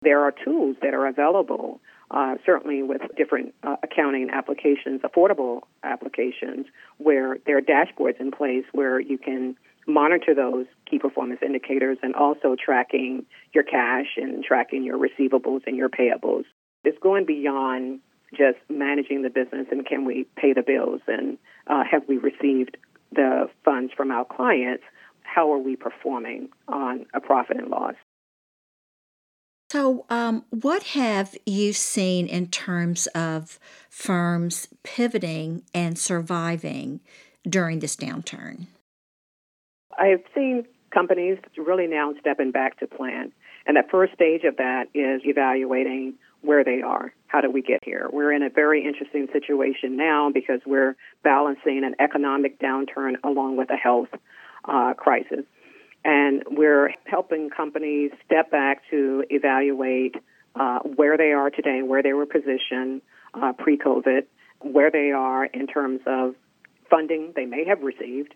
There 0.02 0.20
are 0.20 0.32
tools 0.44 0.76
that 0.82 0.94
are 0.94 1.06
available 1.06 1.80
uh, 2.10 2.36
certainly 2.44 2.82
with 2.82 3.00
different 3.16 3.54
uh, 3.62 3.76
accounting 3.82 4.30
applications, 4.30 5.00
affordable 5.02 5.62
applications, 5.82 6.66
where 6.98 7.38
there 7.46 7.58
are 7.58 7.62
dashboards 7.62 8.20
in 8.20 8.30
place 8.30 8.64
where 8.72 9.00
you 9.00 9.18
can 9.18 9.56
monitor 9.86 10.34
those 10.34 10.66
key 10.88 10.98
performance 10.98 11.40
indicators 11.44 11.98
and 12.02 12.14
also 12.14 12.56
tracking 12.62 13.26
your 13.52 13.64
cash 13.64 14.16
and 14.16 14.44
tracking 14.44 14.84
your 14.84 14.98
receivables 14.98 15.62
and 15.66 15.76
your 15.76 15.88
payables. 15.88 16.44
It's 16.84 16.98
going 16.98 17.26
beyond 17.26 18.00
just 18.36 18.58
managing 18.68 19.22
the 19.22 19.30
business 19.30 19.66
and 19.70 19.86
can 19.86 20.04
we 20.04 20.26
pay 20.36 20.52
the 20.52 20.62
bills 20.62 21.00
and 21.06 21.38
uh, 21.66 21.84
have 21.90 22.02
we 22.08 22.18
received 22.18 22.76
the 23.12 23.48
funds 23.64 23.92
from 23.96 24.10
our 24.10 24.24
clients? 24.24 24.82
How 25.22 25.52
are 25.52 25.58
we 25.58 25.76
performing 25.76 26.48
on 26.68 27.06
a 27.14 27.20
profit 27.20 27.56
and 27.56 27.68
loss? 27.68 27.94
So, 29.70 30.04
um, 30.08 30.44
what 30.50 30.84
have 30.84 31.34
you 31.46 31.72
seen 31.72 32.28
in 32.28 32.46
terms 32.48 33.08
of 33.08 33.58
firms 33.90 34.68
pivoting 34.84 35.62
and 35.74 35.98
surviving 35.98 37.00
during 37.48 37.80
this 37.80 37.96
downturn? 37.96 38.66
I've 39.98 40.22
seen 40.34 40.64
companies 40.92 41.38
really 41.56 41.86
now 41.86 42.12
stepping 42.20 42.52
back 42.52 42.78
to 42.78 42.86
plan. 42.86 43.32
And 43.66 43.76
that 43.76 43.90
first 43.90 44.14
stage 44.14 44.44
of 44.44 44.56
that 44.58 44.84
is 44.94 45.22
evaluating 45.24 46.14
where 46.42 46.62
they 46.62 46.82
are. 46.82 47.12
How 47.26 47.40
do 47.40 47.50
we 47.50 47.62
get 47.62 47.82
here? 47.82 48.08
We're 48.12 48.32
in 48.32 48.42
a 48.42 48.50
very 48.50 48.84
interesting 48.84 49.28
situation 49.32 49.96
now 49.96 50.30
because 50.32 50.60
we're 50.66 50.94
balancing 51.22 51.82
an 51.84 51.94
economic 51.98 52.60
downturn 52.60 53.14
along 53.24 53.56
with 53.56 53.70
a 53.70 53.76
health 53.76 54.08
uh, 54.66 54.92
crisis. 54.94 55.44
And 56.04 56.42
we're 56.50 56.90
helping 57.04 57.48
companies 57.48 58.10
step 58.26 58.50
back 58.50 58.82
to 58.90 59.24
evaluate 59.30 60.16
uh, 60.54 60.80
where 60.80 61.16
they 61.16 61.32
are 61.32 61.50
today, 61.50 61.78
and 61.78 61.88
where 61.88 62.02
they 62.02 62.12
were 62.12 62.26
positioned 62.26 63.00
uh, 63.32 63.52
pre 63.54 63.78
COVID, 63.78 64.24
where 64.60 64.90
they 64.90 65.10
are 65.10 65.46
in 65.46 65.66
terms 65.66 66.00
of 66.06 66.34
funding 66.90 67.32
they 67.34 67.46
may 67.46 67.64
have 67.64 67.80
received 67.80 68.34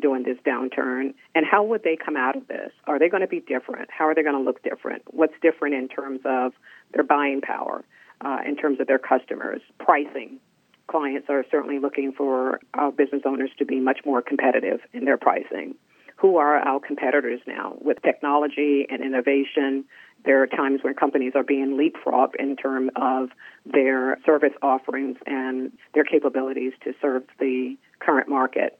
during 0.00 0.24
this 0.24 0.38
downturn, 0.46 1.14
and 1.34 1.46
how 1.46 1.62
would 1.62 1.82
they 1.82 1.96
come 1.96 2.16
out 2.16 2.36
of 2.36 2.48
this? 2.48 2.72
Are 2.86 2.98
they 2.98 3.08
going 3.08 3.22
to 3.22 3.28
be 3.28 3.40
different? 3.40 3.90
How 3.90 4.08
are 4.08 4.14
they 4.14 4.22
going 4.22 4.36
to 4.36 4.42
look 4.42 4.62
different? 4.62 5.02
What's 5.08 5.34
different 5.40 5.74
in 5.74 5.88
terms 5.88 6.20
of 6.24 6.52
their 6.92 7.04
buying 7.04 7.40
power, 7.40 7.84
uh, 8.20 8.38
in 8.46 8.56
terms 8.56 8.80
of 8.80 8.86
their 8.86 8.98
customers, 8.98 9.60
pricing? 9.78 10.38
Clients 10.86 11.28
are 11.30 11.44
certainly 11.50 11.78
looking 11.78 12.12
for 12.12 12.60
our 12.74 12.92
business 12.92 13.22
owners 13.24 13.50
to 13.58 13.64
be 13.64 13.80
much 13.80 14.00
more 14.04 14.20
competitive 14.20 14.80
in 14.92 15.04
their 15.04 15.16
pricing 15.16 15.74
who 16.16 16.36
are 16.36 16.56
our 16.56 16.80
competitors 16.80 17.40
now 17.46 17.76
with 17.80 18.00
technology 18.02 18.86
and 18.88 19.02
innovation. 19.02 19.84
There 20.24 20.42
are 20.42 20.46
times 20.46 20.80
when 20.82 20.94
companies 20.94 21.32
are 21.34 21.42
being 21.42 21.76
leapfrogged 21.76 22.36
in 22.38 22.56
terms 22.56 22.90
of 22.96 23.30
their 23.66 24.18
service 24.24 24.54
offerings 24.62 25.18
and 25.26 25.72
their 25.92 26.04
capabilities 26.04 26.72
to 26.84 26.94
serve 27.02 27.24
the 27.38 27.76
current 28.00 28.28
market. 28.28 28.78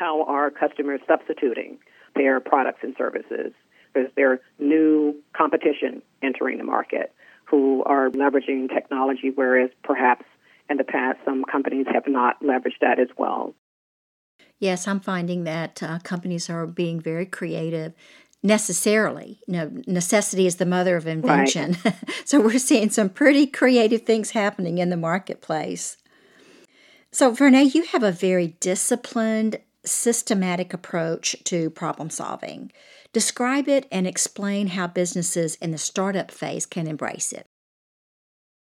How 0.00 0.24
are 0.24 0.50
customers 0.50 1.00
substituting 1.06 1.78
their 2.16 2.40
products 2.40 2.78
and 2.82 2.94
services? 2.96 3.52
Is 3.94 4.06
there 4.16 4.40
new 4.58 5.14
competition 5.36 6.00
entering 6.22 6.56
the 6.56 6.64
market 6.64 7.12
who 7.44 7.84
are 7.84 8.08
leveraging 8.08 8.72
technology, 8.72 9.30
whereas 9.34 9.68
perhaps 9.84 10.24
in 10.70 10.78
the 10.78 10.84
past 10.84 11.18
some 11.26 11.44
companies 11.44 11.84
have 11.92 12.04
not 12.06 12.42
leveraged 12.42 12.80
that 12.80 12.98
as 12.98 13.08
well? 13.18 13.52
Yes, 14.58 14.88
I'm 14.88 15.00
finding 15.00 15.44
that 15.44 15.82
uh, 15.82 15.98
companies 15.98 16.48
are 16.48 16.66
being 16.66 16.98
very 16.98 17.26
creative 17.26 17.92
necessarily. 18.42 19.38
You 19.46 19.52
know, 19.52 19.70
necessity 19.86 20.46
is 20.46 20.56
the 20.56 20.64
mother 20.64 20.96
of 20.96 21.06
invention. 21.06 21.76
Right. 21.84 21.94
so 22.24 22.40
we're 22.40 22.58
seeing 22.58 22.88
some 22.88 23.10
pretty 23.10 23.46
creative 23.46 24.02
things 24.02 24.30
happening 24.30 24.78
in 24.78 24.88
the 24.88 24.96
marketplace. 24.96 25.98
So, 27.12 27.32
Vernee, 27.32 27.74
you 27.74 27.82
have 27.82 28.04
a 28.04 28.12
very 28.12 28.56
disciplined, 28.60 29.58
systematic 29.84 30.72
approach 30.74 31.36
to 31.44 31.70
problem 31.70 32.10
solving. 32.10 32.70
Describe 33.12 33.68
it 33.68 33.86
and 33.90 34.06
explain 34.06 34.68
how 34.68 34.86
businesses 34.86 35.56
in 35.56 35.70
the 35.70 35.78
startup 35.78 36.30
phase 36.30 36.66
can 36.66 36.86
embrace 36.86 37.32
it. 37.32 37.46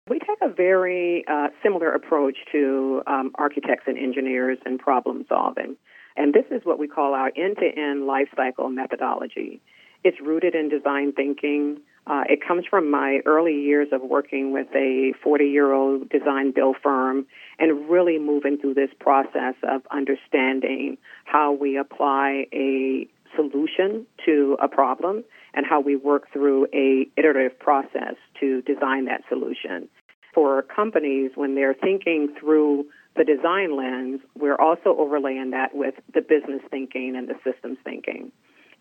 We 0.08 0.18
take 0.18 0.38
a 0.42 0.52
very 0.52 1.24
uh, 1.30 1.48
similar 1.62 1.92
approach 1.92 2.36
to 2.50 3.02
um, 3.06 3.30
architects 3.36 3.84
and 3.86 3.96
engineers 3.96 4.58
and 4.64 4.78
problem 4.78 5.24
solving. 5.28 5.76
And 6.16 6.34
this 6.34 6.44
is 6.50 6.62
what 6.64 6.78
we 6.78 6.88
call 6.88 7.14
our 7.14 7.30
end 7.36 7.56
to 7.58 7.80
end 7.80 8.06
life 8.06 8.28
cycle 8.36 8.68
methodology. 8.68 9.62
It's 10.04 10.20
rooted 10.20 10.54
in 10.54 10.68
design 10.68 11.12
thinking. 11.12 11.80
Uh, 12.06 12.24
it 12.28 12.40
comes 12.46 12.64
from 12.68 12.90
my 12.90 13.20
early 13.26 13.54
years 13.54 13.88
of 13.92 14.02
working 14.02 14.52
with 14.52 14.66
a 14.74 15.12
40 15.22 15.44
year 15.44 15.72
old 15.72 16.08
design 16.08 16.50
build 16.50 16.76
firm 16.82 17.26
and 17.58 17.88
really 17.88 18.18
moving 18.18 18.58
through 18.58 18.74
this 18.74 18.90
process 18.98 19.54
of 19.62 19.82
understanding 19.90 20.98
how 21.24 21.52
we 21.52 21.76
apply 21.76 22.46
a 22.52 23.06
solution 23.36 24.06
to 24.24 24.56
a 24.60 24.68
problem 24.68 25.24
and 25.54 25.64
how 25.64 25.80
we 25.80 25.96
work 25.96 26.30
through 26.32 26.66
a 26.74 27.06
iterative 27.16 27.58
process 27.58 28.14
to 28.40 28.62
design 28.62 29.04
that 29.04 29.22
solution. 29.28 29.88
For 30.34 30.62
companies, 30.62 31.32
when 31.34 31.54
they're 31.54 31.74
thinking 31.74 32.34
through 32.38 32.86
the 33.16 33.24
design 33.24 33.76
lens, 33.76 34.20
we're 34.34 34.56
also 34.56 34.96
overlaying 34.98 35.50
that 35.50 35.74
with 35.74 35.94
the 36.14 36.22
business 36.22 36.62
thinking 36.70 37.14
and 37.16 37.28
the 37.28 37.34
systems 37.44 37.78
thinking. 37.84 38.32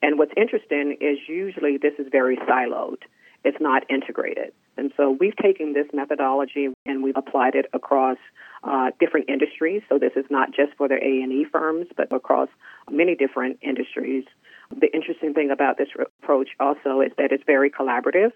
And 0.02 0.18
what's 0.18 0.34
interesting 0.36 0.98
is 1.00 1.18
usually 1.28 1.78
this 1.78 1.94
is 2.00 2.08
very 2.12 2.38
siloed. 2.38 2.98
It's 3.44 3.58
not 3.60 3.90
integrated. 3.90 4.54
And 4.78 4.92
so 4.96 5.16
we've 5.20 5.36
taken 5.36 5.74
this 5.74 5.88
methodology 5.94 6.70
and 6.86 7.04
we've 7.04 7.18
applied 7.18 7.56
it 7.56 7.66
across 7.74 8.18
uh, 8.64 8.92
different 9.00 9.30
industries. 9.30 9.82
So 9.90 9.98
this 9.98 10.14
is 10.16 10.26
not 10.30 10.50
just 10.54 10.74
for 10.78 10.88
the 10.88 10.96
A&E 10.96 11.46
firms, 11.52 11.88
but 11.98 12.12
across 12.12 12.50
many 12.90 13.16
different 13.16 13.60
industries. 13.62 14.26
The 14.70 14.94
interesting 14.94 15.34
thing 15.34 15.52
about 15.52 15.78
this 15.78 15.90
approach 16.22 16.50
also 16.60 17.02
is 17.02 17.12
that 17.18 17.32
it's 17.32 17.44
very 17.46 17.70
collaborative. 17.70 18.32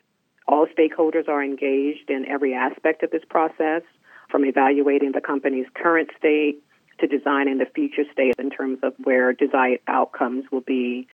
All 0.48 0.68
stakeholders 0.68 1.28
are 1.28 1.44
engaged 1.44 2.10
in 2.10 2.26
every 2.28 2.54
aspect 2.54 3.04
of 3.04 3.12
this 3.12 3.24
process, 3.30 3.82
from 4.30 4.46
evaluating 4.46 5.12
the 5.12 5.22
company's 5.22 5.68
current 5.76 6.10
state 6.18 6.62
to 7.00 7.08
designing 7.08 7.58
the 7.58 7.66
future 7.66 8.04
state 8.12 8.36
in 8.40 8.50
terms 8.50 8.80
of 8.84 8.94
where 9.04 9.34
desired 9.34 9.80
outcomes 9.88 10.46
will 10.52 10.62
be. 10.62 11.08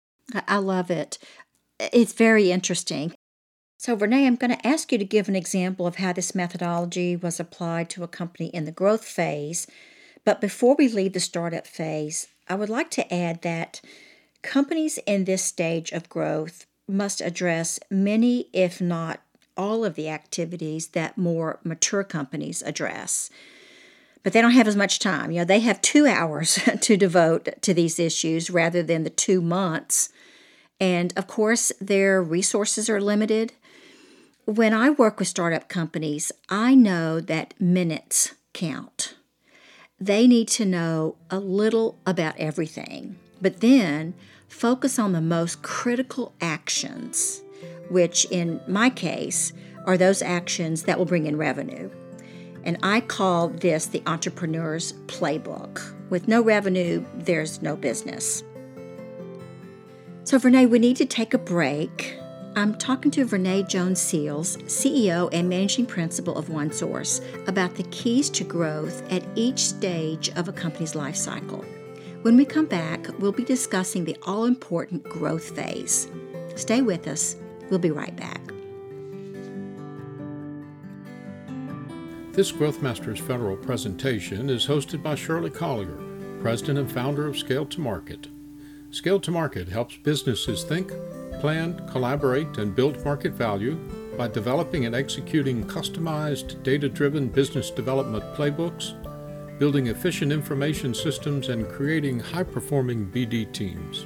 I 0.47 0.57
love 0.57 0.91
it. 0.91 1.17
It's 1.79 2.13
very 2.13 2.51
interesting. 2.51 3.13
So, 3.77 3.95
Renee, 3.95 4.27
I'm 4.27 4.35
going 4.35 4.55
to 4.55 4.67
ask 4.67 4.91
you 4.91 4.99
to 4.99 5.05
give 5.05 5.27
an 5.27 5.35
example 5.35 5.87
of 5.87 5.95
how 5.95 6.13
this 6.13 6.35
methodology 6.35 7.15
was 7.15 7.39
applied 7.39 7.89
to 7.91 8.03
a 8.03 8.07
company 8.07 8.47
in 8.49 8.65
the 8.65 8.71
growth 8.71 9.03
phase. 9.03 9.65
But 10.23 10.39
before 10.39 10.75
we 10.77 10.87
leave 10.87 11.13
the 11.13 11.19
startup 11.19 11.65
phase, 11.65 12.27
I 12.47 12.53
would 12.53 12.69
like 12.69 12.91
to 12.91 13.11
add 13.11 13.41
that 13.41 13.81
companies 14.43 14.99
in 15.07 15.25
this 15.25 15.43
stage 15.43 15.91
of 15.91 16.09
growth 16.09 16.67
must 16.87 17.21
address 17.21 17.79
many, 17.89 18.49
if 18.53 18.81
not 18.81 19.21
all, 19.57 19.83
of 19.83 19.95
the 19.95 20.09
activities 20.09 20.89
that 20.89 21.17
more 21.17 21.59
mature 21.63 22.03
companies 22.03 22.61
address. 22.61 23.29
But 24.23 24.33
they 24.33 24.41
don't 24.41 24.51
have 24.51 24.67
as 24.67 24.75
much 24.75 24.99
time. 24.99 25.31
You 25.31 25.39
know, 25.39 25.45
they 25.45 25.61
have 25.61 25.81
two 25.81 26.05
hours 26.05 26.59
to 26.81 26.97
devote 26.97 27.49
to 27.61 27.73
these 27.73 27.99
issues 27.99 28.49
rather 28.51 28.83
than 28.83 29.03
the 29.03 29.09
two 29.09 29.41
months. 29.41 30.09
And 30.81 31.13
of 31.15 31.27
course, 31.27 31.71
their 31.79 32.23
resources 32.23 32.89
are 32.89 32.99
limited. 32.99 33.53
When 34.45 34.73
I 34.73 34.89
work 34.89 35.19
with 35.19 35.27
startup 35.27 35.69
companies, 35.69 36.31
I 36.49 36.73
know 36.73 37.21
that 37.21 37.53
minutes 37.61 38.33
count. 38.51 39.15
They 39.99 40.25
need 40.25 40.47
to 40.49 40.65
know 40.65 41.17
a 41.29 41.39
little 41.39 41.99
about 42.07 42.33
everything, 42.39 43.17
but 43.39 43.61
then 43.61 44.15
focus 44.47 44.97
on 44.97 45.11
the 45.11 45.21
most 45.21 45.61
critical 45.61 46.33
actions, 46.41 47.43
which 47.91 48.25
in 48.31 48.59
my 48.67 48.89
case 48.89 49.53
are 49.85 49.97
those 49.97 50.23
actions 50.23 50.83
that 50.83 50.97
will 50.97 51.05
bring 51.05 51.27
in 51.27 51.37
revenue. 51.37 51.91
And 52.63 52.77
I 52.81 53.01
call 53.01 53.49
this 53.49 53.85
the 53.85 54.01
entrepreneur's 54.07 54.93
playbook. 55.05 55.93
With 56.09 56.27
no 56.27 56.41
revenue, 56.41 57.05
there's 57.13 57.61
no 57.61 57.75
business. 57.75 58.43
So, 60.31 60.39
Renee, 60.39 60.65
we 60.67 60.79
need 60.79 60.95
to 60.95 61.05
take 61.05 61.33
a 61.33 61.37
break. 61.37 62.17
I'm 62.55 62.77
talking 62.77 63.11
to 63.11 63.25
Renee 63.25 63.63
Jones 63.63 63.99
Seals, 63.99 64.55
CEO 64.59 65.27
and 65.33 65.49
Managing 65.49 65.85
Principal 65.85 66.37
of 66.37 66.45
OneSource, 66.45 67.19
about 67.49 67.75
the 67.75 67.83
keys 67.91 68.29
to 68.29 68.45
growth 68.45 69.03
at 69.11 69.25
each 69.35 69.59
stage 69.59 70.29
of 70.37 70.47
a 70.47 70.53
company's 70.53 70.95
life 70.95 71.17
cycle. 71.17 71.65
When 72.21 72.37
we 72.37 72.45
come 72.45 72.65
back, 72.65 73.09
we'll 73.19 73.33
be 73.33 73.43
discussing 73.43 74.05
the 74.05 74.15
all 74.21 74.45
important 74.45 75.03
growth 75.03 75.53
phase. 75.53 76.07
Stay 76.55 76.81
with 76.81 77.09
us. 77.09 77.35
We'll 77.69 77.79
be 77.79 77.91
right 77.91 78.15
back. 78.15 78.39
This 82.31 82.53
Growth 82.53 82.81
Masters 82.81 83.19
Federal 83.19 83.57
presentation 83.57 84.49
is 84.49 84.65
hosted 84.65 85.03
by 85.03 85.15
Shirley 85.15 85.49
Collier, 85.49 85.99
President 86.39 86.79
and 86.79 86.89
founder 86.89 87.27
of 87.27 87.37
Scale 87.37 87.65
to 87.65 87.81
Market. 87.81 88.30
Scale 88.91 89.21
to 89.21 89.31
Market 89.31 89.69
helps 89.69 89.95
businesses 89.95 90.63
think 90.63 90.91
plan, 91.39 91.87
collaborate, 91.89 92.57
and 92.57 92.75
build 92.75 93.03
market 93.03 93.31
value 93.31 93.75
by 94.17 94.27
developing 94.27 94.85
and 94.85 94.93
executing 94.93 95.63
customized, 95.63 96.61
data 96.61 96.87
driven 96.87 97.29
business 97.29 97.71
development 97.71 98.23
playbooks, 98.35 98.93
building 99.57 99.87
efficient 99.87 100.31
information 100.31 100.93
systems, 100.93 101.49
and 101.49 101.67
creating 101.69 102.19
high 102.19 102.43
performing 102.43 103.09
BD 103.09 103.51
teams. 103.53 104.05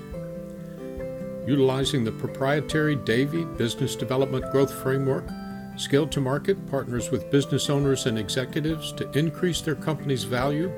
Utilizing 1.47 2.03
the 2.03 2.11
proprietary 2.11 2.95
Davy 2.95 3.43
Business 3.43 3.95
Development 3.95 4.49
Growth 4.51 4.73
Framework, 4.73 5.27
Scale 5.77 6.07
to 6.07 6.21
Market 6.21 6.63
partners 6.69 7.11
with 7.11 7.29
business 7.31 7.69
owners 7.69 8.05
and 8.05 8.17
executives 8.17 8.93
to 8.93 9.11
increase 9.17 9.61
their 9.61 9.75
company's 9.75 10.23
value 10.23 10.71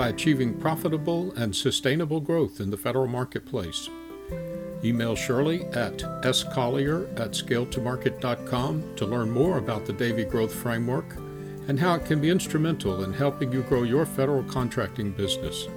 by 0.00 0.08
achieving 0.08 0.54
profitable 0.54 1.30
and 1.32 1.54
sustainable 1.54 2.20
growth 2.20 2.58
in 2.58 2.70
the 2.70 2.76
federal 2.78 3.06
marketplace. 3.06 3.90
Email 4.82 5.14
Shirley 5.14 5.64
at 5.74 5.98
scollier 5.98 7.04
at 7.20 7.32
scaletomarket.com 7.32 8.96
to 8.96 9.04
learn 9.04 9.30
more 9.30 9.58
about 9.58 9.84
the 9.84 9.92
Davy 9.92 10.24
Growth 10.24 10.54
Framework 10.54 11.16
and 11.68 11.78
how 11.78 11.96
it 11.96 12.06
can 12.06 12.18
be 12.18 12.30
instrumental 12.30 13.04
in 13.04 13.12
helping 13.12 13.52
you 13.52 13.60
grow 13.64 13.82
your 13.82 14.06
federal 14.06 14.42
contracting 14.44 15.10
business. 15.10 15.68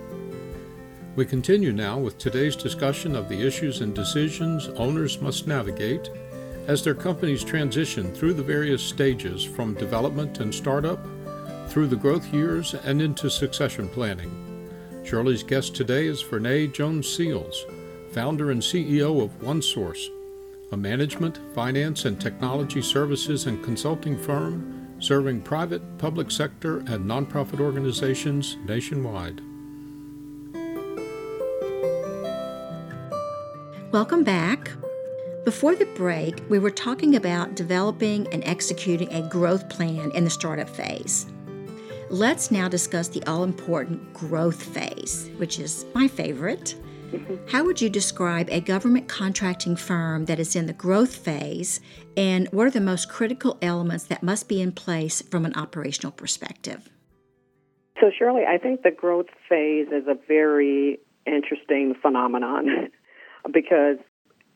We 1.18 1.26
continue 1.26 1.74
now 1.74 2.00
with 2.00 2.18
today's 2.18 2.56
discussion 2.56 3.18
of 3.18 3.28
the 3.28 3.46
issues 3.46 3.82
and 3.82 3.94
decisions 3.94 4.70
owners 4.78 5.20
must 5.20 5.48
navigate 5.48 6.10
as 6.68 6.82
their 6.82 6.96
companies 6.96 7.44
transition 7.44 8.14
through 8.14 8.36
the 8.36 8.42
various 8.42 8.82
stages 8.82 9.44
from 9.44 9.74
development 9.74 10.40
and 10.40 10.56
startup 10.56 11.06
through 11.74 11.88
the 11.88 11.96
growth 11.96 12.32
years 12.32 12.76
and 12.76 13.02
into 13.02 13.28
succession 13.32 13.90
planning. 13.90 14.32
Shirley's 15.04 15.42
guest 15.42 15.76
today 15.76 16.06
is 16.06 16.24
Renee 16.32 16.68
Jones 16.68 17.12
Seals 17.12 17.66
founder 18.12 18.52
and 18.52 18.62
CEO 18.62 19.24
of 19.24 19.32
OneSource, 19.42 20.10
a 20.72 20.78
management, 20.78 21.40
finance, 21.56 22.06
and 22.06 22.22
technology 22.22 22.80
services 22.80 23.48
and 23.48 23.64
consulting 23.64 24.16
firm 24.16 24.88
serving 25.00 25.42
private, 25.42 25.82
public 25.98 26.30
sector, 26.30 26.78
and 26.82 27.06
nonprofit 27.10 27.60
organizations 27.60 28.56
nationwide. 28.68 29.42
Welcome 33.92 34.24
back. 34.24 34.70
Before 35.44 35.74
the 35.74 35.88
break, 35.96 36.40
we 36.50 36.60
were 36.60 36.70
talking 36.70 37.16
about 37.16 37.56
developing 37.56 38.28
and 38.32 38.44
executing 38.44 39.12
a 39.12 39.28
growth 39.28 39.68
plan 39.70 40.12
in 40.12 40.24
the 40.24 40.30
startup 40.30 40.70
phase. 40.70 41.26
Let's 42.10 42.52
now 42.52 42.68
discuss 42.68 43.08
the 43.08 43.24
all 43.26 43.44
important 43.44 44.14
growth 44.14 44.62
phase, 44.62 45.30
which 45.38 45.60
is 45.60 45.86
my 45.94 46.08
favorite. 46.08 46.76
How 47.48 47.64
would 47.64 47.82
you 47.82 47.90
describe 47.90 48.50
a 48.50 48.60
government 48.60 49.08
contracting 49.08 49.76
firm 49.76 50.26
that 50.26 50.40
is 50.40 50.56
in 50.56 50.66
the 50.66 50.74
growth 50.74 51.16
phase, 51.16 51.80
and 52.18 52.48
what 52.50 52.68
are 52.68 52.72
the 52.72 52.82
most 52.82 53.10
critical 53.10 53.58
elements 53.62 54.06
that 54.06 54.24
must 54.24 54.48
be 54.48 54.62
in 54.62 54.72
place 54.72 55.22
from 55.22 55.46
an 55.46 55.56
operational 55.56 56.12
perspective? 56.12 56.90
So, 58.00 58.12
Shirley, 58.18 58.44
I 58.48 58.58
think 58.58 58.82
the 58.82 58.92
growth 58.92 59.28
phase 59.48 59.88
is 59.88 60.08
a 60.08 60.16
very 60.28 61.00
interesting 61.26 61.96
phenomenon 62.02 62.90
because 63.54 63.98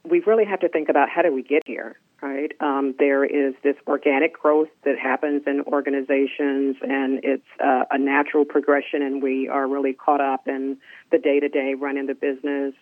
we 0.04 0.20
really 0.22 0.46
have 0.46 0.60
to 0.62 0.70
think 0.70 0.90
about 0.90 1.10
how 1.10 1.22
do 1.22 1.34
we 1.34 1.44
get 1.44 1.62
here 1.66 1.98
right? 2.22 2.52
Um, 2.60 2.96
there 2.98 3.24
is 3.24 3.54
this 3.64 3.76
organic 3.86 4.40
growth 4.40 4.70
that 4.84 4.98
happens 4.98 5.44
in 5.46 5.62
organizations, 5.68 6.76
and 6.82 7.20
it's 7.24 7.48
uh, 7.64 7.84
a 7.92 7.98
natural 7.98 8.46
progression, 8.46 9.02
and 9.02 9.22
we 9.22 9.48
are 9.48 9.68
really 9.68 9.94
caught 9.94 10.22
up 10.22 10.48
in 10.48 10.78
the 11.12 11.20
day 11.20 11.40
to 11.40 11.50
day 11.50 11.74
running 11.80 12.08
the 12.08 12.16
business. 12.16 12.74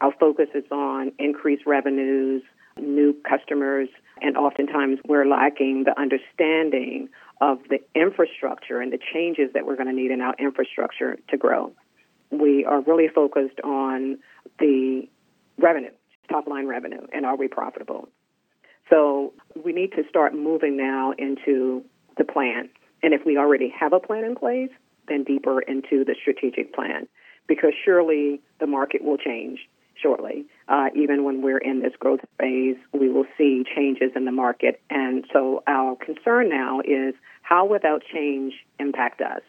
Our 0.00 0.12
focus 0.12 0.48
is 0.54 0.64
on 0.70 1.12
increased 1.18 1.64
revenues, 1.66 2.42
new 2.78 3.14
customers, 3.28 3.88
and 4.20 4.36
oftentimes 4.36 5.00
we're 5.06 5.26
lacking 5.26 5.84
the 5.84 5.98
understanding 5.98 7.08
of 7.40 7.58
the 7.68 7.78
infrastructure 7.94 8.80
and 8.80 8.92
the 8.92 8.98
changes 9.12 9.52
that 9.54 9.66
we're 9.66 9.76
going 9.76 9.88
to 9.88 9.94
need 9.94 10.10
in 10.10 10.20
our 10.20 10.34
infrastructure 10.38 11.18
to 11.28 11.36
grow. 11.36 11.72
We 12.30 12.64
are 12.64 12.80
really 12.80 13.08
focused 13.08 13.60
on 13.62 14.18
the 14.58 15.08
revenue, 15.58 15.90
top 16.30 16.46
line 16.46 16.66
revenue, 16.66 17.06
and 17.12 17.24
are 17.26 17.36
we 17.36 17.48
profitable? 17.48 18.08
So 18.88 19.32
we 19.64 19.72
need 19.72 19.92
to 19.92 20.02
start 20.08 20.34
moving 20.34 20.76
now 20.76 21.12
into 21.18 21.84
the 22.16 22.24
plan. 22.24 22.68
And 23.02 23.12
if 23.14 23.24
we 23.24 23.36
already 23.36 23.72
have 23.78 23.92
a 23.92 24.00
plan 24.00 24.24
in 24.24 24.34
place, 24.36 24.70
then 25.08 25.24
deeper 25.24 25.60
into 25.60 26.04
the 26.04 26.14
strategic 26.20 26.74
plan. 26.74 27.08
Because 27.46 27.72
surely 27.84 28.40
the 28.58 28.66
market 28.66 29.04
will 29.04 29.18
change 29.18 29.60
shortly. 30.00 30.46
Uh, 30.68 30.88
even 30.94 31.24
when 31.24 31.42
we're 31.42 31.58
in 31.58 31.80
this 31.80 31.92
growth 31.98 32.20
phase, 32.38 32.76
we 32.92 33.08
will 33.08 33.26
see 33.38 33.64
changes 33.74 34.10
in 34.14 34.24
the 34.24 34.32
market. 34.32 34.80
And 34.90 35.24
so 35.32 35.62
our 35.66 35.96
concern 35.96 36.48
now 36.48 36.80
is 36.80 37.14
how 37.42 37.66
will 37.66 37.78
that 37.82 38.00
change 38.12 38.54
impact 38.78 39.20
us? 39.20 39.42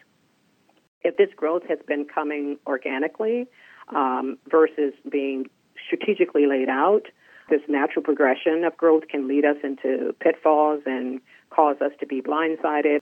If 1.04 1.17
this 1.17 1.30
growth 1.36 1.63
has 1.69 1.80
been 1.88 2.06
coming 2.06 2.58
organically 2.65 3.47
um, 3.89 4.38
versus 4.50 4.93
being 5.10 5.50
strategically 5.86 6.47
laid 6.47 6.69
out, 6.69 7.04
this 7.49 7.62
natural 7.67 8.03
progression 8.03 8.63
of 8.65 8.75
growth 8.77 9.03
can 9.10 9.27
lead 9.27 9.45
us 9.45 9.57
into 9.63 10.13
pitfalls 10.19 10.81
and 10.86 11.21
cause 11.49 11.77
us 11.81 11.91
to 11.99 12.05
be 12.05 12.21
blindsided. 12.21 12.99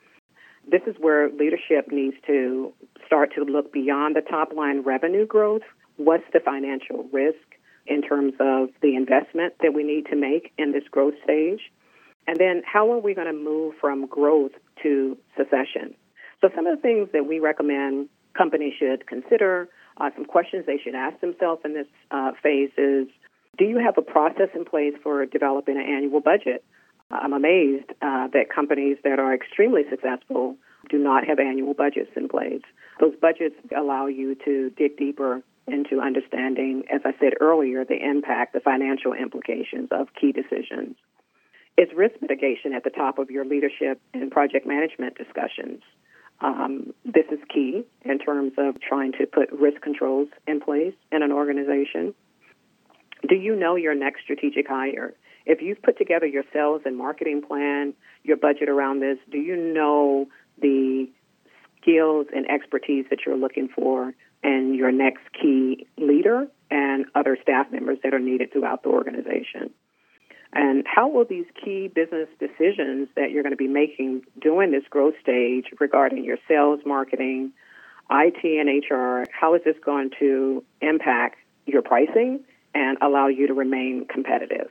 This 0.69 0.81
is 0.87 0.95
where 0.99 1.29
leadership 1.29 1.91
needs 1.91 2.15
to 2.27 2.73
start 3.05 3.33
to 3.35 3.43
look 3.43 3.71
beyond 3.71 4.15
the 4.15 4.21
top 4.21 4.53
line 4.53 4.81
revenue 4.81 5.25
growth. 5.25 5.61
What's 5.97 6.23
the 6.33 6.39
financial 6.39 7.05
risk 7.11 7.37
in 7.87 8.01
terms 8.01 8.33
of 8.39 8.69
the 8.81 8.95
investment 8.95 9.53
that 9.61 9.73
we 9.73 9.83
need 9.83 10.07
to 10.07 10.15
make 10.15 10.51
in 10.57 10.71
this 10.71 10.83
growth 10.89 11.13
stage? 11.23 11.61
And 12.27 12.37
then 12.37 12.63
how 12.65 12.91
are 12.91 12.99
we 12.99 13.13
going 13.13 13.27
to 13.27 13.33
move 13.33 13.75
from 13.79 14.07
growth 14.07 14.51
to 14.81 15.17
succession? 15.37 15.95
So, 16.41 16.49
some 16.55 16.65
of 16.65 16.75
the 16.75 16.81
things 16.81 17.09
that 17.13 17.25
we 17.27 17.39
recommend 17.39 18.09
companies 18.35 18.73
should 18.77 19.07
consider, 19.07 19.69
uh, 19.97 20.09
some 20.15 20.25
questions 20.25 20.65
they 20.65 20.79
should 20.83 20.95
ask 20.95 21.19
themselves 21.21 21.61
in 21.63 21.73
this 21.73 21.87
uh, 22.11 22.31
phase 22.41 22.71
is 22.77 23.07
do 23.57 23.65
you 23.65 23.79
have 23.79 23.97
a 23.97 24.01
process 24.01 24.49
in 24.53 24.65
place 24.65 24.93
for 25.03 25.25
developing 25.25 25.77
an 25.77 25.83
annual 25.83 26.19
budget? 26.19 26.63
I'm 27.11 27.33
amazed 27.33 27.91
uh, 28.01 28.27
that 28.33 28.49
companies 28.53 28.97
that 29.03 29.19
are 29.19 29.33
extremely 29.33 29.83
successful 29.89 30.55
do 30.89 30.97
not 30.97 31.27
have 31.27 31.39
annual 31.39 31.73
budgets 31.73 32.11
in 32.15 32.27
place. 32.27 32.61
Those 32.99 33.13
budgets 33.19 33.55
allow 33.75 34.07
you 34.07 34.35
to 34.45 34.71
dig 34.71 34.97
deeper 34.97 35.41
into 35.67 35.99
understanding, 35.99 36.83
as 36.93 37.01
I 37.05 37.11
said 37.19 37.33
earlier, 37.41 37.85
the 37.85 37.97
impact, 37.97 38.53
the 38.53 38.59
financial 38.59 39.13
implications 39.13 39.89
of 39.91 40.07
key 40.19 40.31
decisions. 40.31 40.95
Is 41.77 41.89
risk 41.95 42.15
mitigation 42.21 42.73
at 42.73 42.83
the 42.83 42.89
top 42.89 43.17
of 43.19 43.29
your 43.29 43.45
leadership 43.45 43.99
and 44.13 44.31
project 44.31 44.65
management 44.65 45.17
discussions? 45.17 45.81
Um, 46.39 46.93
this 47.03 47.25
is 47.31 47.39
key 47.53 47.83
in 48.03 48.19
terms 48.19 48.53
of 48.57 48.79
trying 48.79 49.13
to 49.13 49.25
put 49.25 49.51
risk 49.51 49.81
controls 49.81 50.29
in 50.47 50.61
place 50.61 50.93
in 51.11 51.23
an 51.23 51.31
organization. 51.31 52.13
Do 53.27 53.35
you 53.35 53.55
know 53.55 53.75
your 53.75 53.95
next 53.95 54.21
strategic 54.23 54.67
hire? 54.67 55.13
If 55.45 55.61
you've 55.61 55.81
put 55.81 55.97
together 55.97 56.25
your 56.25 56.43
sales 56.51 56.81
and 56.85 56.97
marketing 56.97 57.41
plan, 57.41 57.93
your 58.23 58.37
budget 58.37 58.67
around 58.67 58.99
this, 58.99 59.17
do 59.31 59.37
you 59.37 59.55
know 59.55 60.27
the 60.61 61.07
skills 61.81 62.27
and 62.35 62.49
expertise 62.49 63.05
that 63.09 63.19
you're 63.25 63.37
looking 63.37 63.69
for 63.69 64.13
and 64.43 64.75
your 64.75 64.91
next 64.91 65.23
key 65.39 65.87
leader 65.97 66.47
and 66.71 67.05
other 67.13 67.37
staff 67.41 67.71
members 67.71 67.99
that 68.03 68.13
are 68.13 68.19
needed 68.19 68.51
throughout 68.51 68.83
the 68.83 68.89
organization? 68.89 69.71
And 70.53 70.85
how 70.87 71.09
will 71.09 71.25
these 71.25 71.45
key 71.63 71.89
business 71.93 72.29
decisions 72.39 73.09
that 73.15 73.31
you're 73.31 73.43
going 73.43 73.51
to 73.51 73.57
be 73.57 73.67
making 73.67 74.23
during 74.39 74.71
this 74.71 74.83
growth 74.89 75.15
stage 75.21 75.65
regarding 75.79 76.23
your 76.23 76.37
sales, 76.47 76.79
marketing, 76.85 77.51
IT, 78.09 78.43
and 78.43 78.83
HR, 78.89 79.29
how 79.31 79.53
is 79.55 79.61
this 79.65 79.75
going 79.83 80.11
to 80.19 80.63
impact 80.81 81.37
your 81.65 81.81
pricing 81.81 82.39
and 82.75 82.97
allow 83.01 83.27
you 83.27 83.47
to 83.47 83.53
remain 83.53 84.05
competitive? 84.07 84.67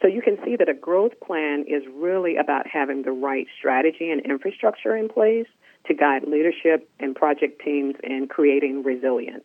So 0.00 0.08
you 0.08 0.20
can 0.20 0.36
see 0.44 0.54
that 0.56 0.68
a 0.68 0.74
growth 0.74 1.18
plan 1.26 1.64
is 1.66 1.82
really 1.94 2.36
about 2.36 2.66
having 2.66 3.02
the 3.02 3.12
right 3.12 3.46
strategy 3.58 4.10
and 4.10 4.20
infrastructure 4.20 4.94
in 4.94 5.08
place 5.08 5.46
to 5.86 5.94
guide 5.94 6.24
leadership 6.28 6.88
and 7.00 7.16
project 7.16 7.62
teams 7.64 7.94
in 8.02 8.28
creating 8.28 8.82
resilience. 8.82 9.44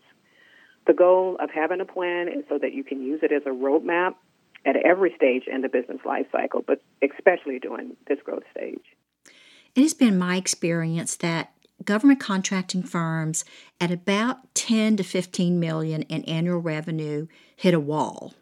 The 0.86 0.94
goal 0.94 1.38
of 1.39 1.50
having 1.50 1.82
a 1.82 1.86
plan 1.86 2.28
is 2.28 2.44
so 2.50 2.58
that 2.58 2.74
you 2.74 2.84
can 2.84 3.02
use 3.02 3.22
it 3.24 3.32
as 3.32 3.44
a 3.46 3.50
roadmap 3.50 4.15
at 4.65 4.76
every 4.76 5.13
stage 5.15 5.44
in 5.48 5.62
the 5.62 5.70
business 5.70 6.00
life 6.06 6.26
cycle, 6.32 6.63
but 6.65 6.82
especially 7.02 7.60
during 7.60 7.96
this 8.08 8.20
growth 8.24 8.44
stage. 8.52 8.84
It 9.76 9.82
has 9.82 9.94
been 9.94 10.18
my 10.18 10.36
experience 10.36 11.15
that 11.18 11.54
government 11.89 12.19
contracting 12.19 12.84
firms 12.84 13.43
at 13.82 13.89
about 13.89 14.54
10 14.54 14.97
to 14.97 15.04
15 15.04 15.60
million 15.60 16.04
in 16.04 16.23
annual 16.25 16.60
revenue 16.60 17.25
hit 17.56 17.73
a 17.73 17.80
wall 17.80 18.36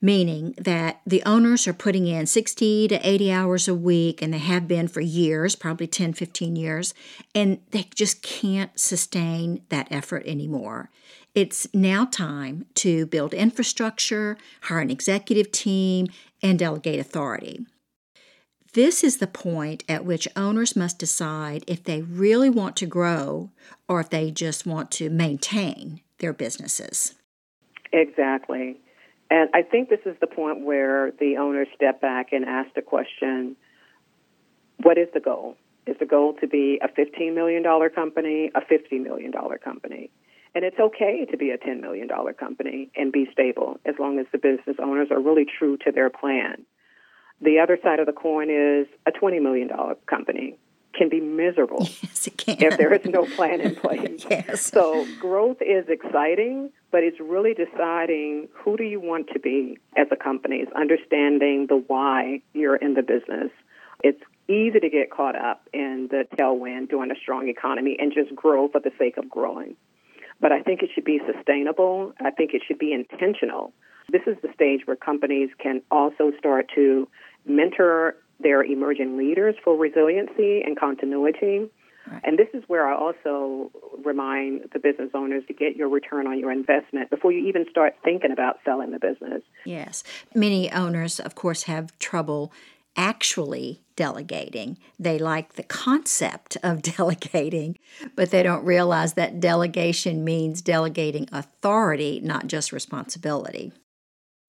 meaning 0.00 0.54
that 0.56 1.00
the 1.04 1.24
owners 1.24 1.66
are 1.66 1.72
putting 1.72 2.06
in 2.06 2.24
60 2.24 2.86
to 2.86 3.08
80 3.08 3.32
hours 3.32 3.66
a 3.66 3.74
week 3.74 4.22
and 4.22 4.32
they 4.32 4.38
have 4.38 4.68
been 4.68 4.86
for 4.86 5.00
years 5.00 5.56
probably 5.56 5.88
10 5.88 6.12
15 6.12 6.54
years 6.54 6.94
and 7.34 7.58
they 7.72 7.88
just 7.96 8.22
can't 8.22 8.78
sustain 8.78 9.60
that 9.70 9.88
effort 9.90 10.22
anymore 10.24 10.88
it's 11.34 11.66
now 11.74 12.06
time 12.06 12.64
to 12.76 13.04
build 13.04 13.34
infrastructure, 13.34 14.38
hire 14.62 14.78
an 14.78 14.88
executive 14.88 15.52
team, 15.52 16.06
and 16.42 16.58
delegate 16.58 16.98
authority. 16.98 17.66
This 18.76 19.02
is 19.02 19.16
the 19.16 19.26
point 19.26 19.84
at 19.88 20.04
which 20.04 20.28
owners 20.36 20.76
must 20.76 20.98
decide 20.98 21.64
if 21.66 21.82
they 21.82 22.02
really 22.02 22.50
want 22.50 22.76
to 22.76 22.84
grow 22.84 23.48
or 23.88 24.00
if 24.00 24.10
they 24.10 24.30
just 24.30 24.66
want 24.66 24.90
to 24.90 25.08
maintain 25.08 26.02
their 26.18 26.34
businesses. 26.34 27.14
Exactly. 27.90 28.76
And 29.30 29.48
I 29.54 29.62
think 29.62 29.88
this 29.88 30.04
is 30.04 30.14
the 30.20 30.26
point 30.26 30.62
where 30.62 31.10
the 31.12 31.38
owners 31.38 31.68
step 31.74 32.02
back 32.02 32.34
and 32.34 32.44
ask 32.44 32.68
the 32.74 32.82
question 32.82 33.56
what 34.82 34.98
is 34.98 35.08
the 35.14 35.20
goal? 35.20 35.56
Is 35.86 35.96
the 35.98 36.04
goal 36.04 36.34
to 36.42 36.46
be 36.46 36.78
a 36.82 36.88
$15 36.88 37.34
million 37.34 37.64
company, 37.94 38.50
a 38.54 38.60
$50 38.60 39.02
million 39.02 39.32
company? 39.64 40.10
And 40.54 40.66
it's 40.66 40.78
okay 40.78 41.24
to 41.30 41.36
be 41.38 41.48
a 41.48 41.56
$10 41.56 41.80
million 41.80 42.10
company 42.38 42.90
and 42.94 43.10
be 43.10 43.26
stable 43.32 43.80
as 43.86 43.94
long 43.98 44.18
as 44.18 44.26
the 44.32 44.38
business 44.38 44.76
owners 44.78 45.08
are 45.10 45.20
really 45.22 45.46
true 45.58 45.78
to 45.78 45.92
their 45.92 46.10
plan. 46.10 46.66
The 47.40 47.58
other 47.58 47.78
side 47.82 48.00
of 48.00 48.06
the 48.06 48.12
coin 48.12 48.48
is 48.50 48.86
a 49.06 49.12
$20 49.12 49.42
million 49.42 49.68
company 50.06 50.58
can 50.94 51.10
be 51.10 51.20
miserable 51.20 51.80
yes, 52.02 52.28
can. 52.38 52.56
if 52.58 52.78
there 52.78 52.94
is 52.94 53.04
no 53.04 53.26
plan 53.26 53.60
in 53.60 53.76
place. 53.76 54.24
yes. 54.30 54.62
So 54.62 55.06
growth 55.20 55.58
is 55.60 55.84
exciting, 55.88 56.70
but 56.90 57.02
it's 57.02 57.20
really 57.20 57.52
deciding 57.52 58.48
who 58.54 58.78
do 58.78 58.84
you 58.84 58.98
want 58.98 59.28
to 59.34 59.38
be 59.38 59.78
as 59.94 60.06
a 60.10 60.16
company. 60.16 60.56
It's 60.56 60.72
understanding 60.72 61.66
the 61.68 61.84
why 61.86 62.40
you're 62.54 62.76
in 62.76 62.94
the 62.94 63.02
business. 63.02 63.50
It's 64.02 64.22
easy 64.48 64.80
to 64.80 64.88
get 64.88 65.10
caught 65.10 65.36
up 65.36 65.68
in 65.74 66.08
the 66.10 66.24
tailwind 66.34 66.88
during 66.88 67.10
a 67.10 67.16
strong 67.16 67.48
economy 67.48 67.96
and 67.98 68.10
just 68.14 68.34
grow 68.34 68.68
for 68.68 68.80
the 68.80 68.92
sake 68.98 69.18
of 69.18 69.28
growing 69.28 69.76
but 70.40 70.52
I 70.52 70.60
think 70.60 70.82
it 70.82 70.90
should 70.94 71.04
be 71.04 71.20
sustainable. 71.32 72.12
I 72.20 72.30
think 72.30 72.52
it 72.52 72.62
should 72.66 72.78
be 72.78 72.92
intentional. 72.92 73.72
This 74.10 74.22
is 74.26 74.36
the 74.42 74.48
stage 74.54 74.82
where 74.84 74.96
companies 74.96 75.50
can 75.58 75.82
also 75.90 76.30
start 76.38 76.70
to 76.74 77.08
mentor 77.46 78.16
their 78.40 78.62
emerging 78.62 79.16
leaders 79.16 79.54
for 79.64 79.76
resiliency 79.76 80.62
and 80.62 80.78
continuity. 80.78 81.70
Right. 82.10 82.22
And 82.24 82.38
this 82.38 82.48
is 82.54 82.62
where 82.68 82.88
I 82.88 82.94
also 82.94 83.70
remind 84.04 84.68
the 84.72 84.78
business 84.78 85.10
owners 85.14 85.42
to 85.48 85.54
get 85.54 85.74
your 85.74 85.88
return 85.88 86.26
on 86.26 86.38
your 86.38 86.52
investment 86.52 87.10
before 87.10 87.32
you 87.32 87.46
even 87.48 87.66
start 87.70 87.94
thinking 88.04 88.30
about 88.30 88.58
selling 88.64 88.92
the 88.92 88.98
business. 88.98 89.42
Yes. 89.64 90.04
Many 90.34 90.70
owners, 90.70 91.18
of 91.18 91.34
course, 91.34 91.64
have 91.64 91.98
trouble 91.98 92.52
actually 92.96 93.82
delegating. 93.96 94.78
They 94.98 95.18
like 95.18 95.54
the 95.54 95.62
concept 95.62 96.56
of 96.62 96.82
delegating, 96.96 97.78
but 98.14 98.30
they 98.30 98.42
don't 98.42 98.64
realize 98.64 99.14
that 99.14 99.40
delegation 99.40 100.24
means 100.24 100.62
delegating 100.62 101.28
authority, 101.32 102.20
not 102.22 102.46
just 102.46 102.72
responsibility. 102.72 103.72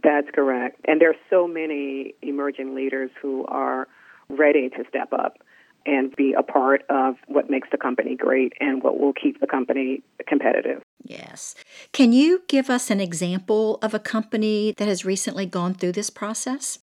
That's 0.03 0.27
correct. 0.33 0.79
And 0.88 1.01
there 1.01 1.10
are 1.10 1.21
so 1.29 1.47
many 1.47 2.13
emerging 2.21 2.75
leaders 2.75 3.10
who 3.21 3.45
are 3.47 3.88
ready 4.29 4.69
to 4.69 4.83
step 4.89 5.12
up 5.12 5.38
and 5.86 6.13
be 6.15 6.33
a 6.38 6.43
part 6.43 6.83
of 6.89 7.15
what 7.27 7.49
makes 7.49 7.69
the 7.71 7.77
company 7.77 8.15
great 8.15 8.53
and 8.60 8.83
what 8.83 8.99
will 8.99 9.13
keep 9.13 9.39
the 9.39 9.47
company 9.47 10.03
competitive. 10.27 10.81
Yes. 11.03 11.55
Can 11.93 12.12
you 12.12 12.43
give 12.49 12.69
us 12.69 12.89
an 12.89 12.99
example 12.99 13.79
of 13.81 13.93
a 13.93 13.99
company 13.99 14.73
that 14.77 14.88
has 14.88 15.05
recently 15.05 15.45
gone 15.45 15.73
through 15.73 15.93
this 15.93 16.10
process? 16.10 16.79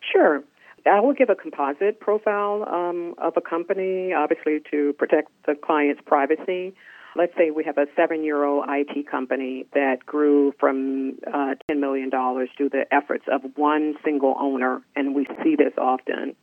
Sure. 0.00 0.42
I 0.86 1.00
will 1.00 1.12
give 1.12 1.28
a 1.28 1.34
composite 1.34 2.00
profile 2.00 2.66
um, 2.68 3.14
of 3.18 3.34
a 3.36 3.40
company, 3.40 4.12
obviously 4.12 4.60
to 4.70 4.94
protect 4.94 5.30
the 5.46 5.54
client's 5.54 6.02
privacy. 6.04 6.74
Let's 7.14 7.32
say 7.36 7.50
we 7.50 7.64
have 7.64 7.76
a 7.76 7.86
seven 7.94 8.24
year 8.24 8.42
old 8.44 8.64
IT 8.68 9.06
company 9.10 9.66
that 9.74 10.06
grew 10.06 10.54
from 10.58 11.18
uh, 11.26 11.54
$10 11.70 11.78
million 11.78 12.10
through 12.10 12.70
the 12.70 12.84
efforts 12.90 13.24
of 13.30 13.42
one 13.56 13.94
single 14.04 14.34
owner, 14.38 14.80
and 14.96 15.14
we 15.14 15.26
see 15.42 15.56
this 15.56 15.74
often. 15.76 16.34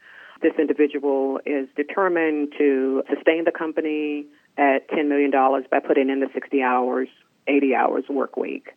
This 0.42 0.54
individual 0.60 1.40
is 1.46 1.68
determined 1.76 2.54
to 2.58 3.04
sustain 3.14 3.46
the 3.46 3.52
company 3.52 4.28
at 4.58 4.90
$10 4.90 5.08
million 5.08 5.32
by 5.32 5.80
putting 5.80 6.10
in 6.10 6.20
the 6.20 6.30
60 6.34 6.62
hours, 6.62 7.08
80 7.48 7.76
hours 7.76 8.04
work 8.10 8.38
week. 8.38 8.70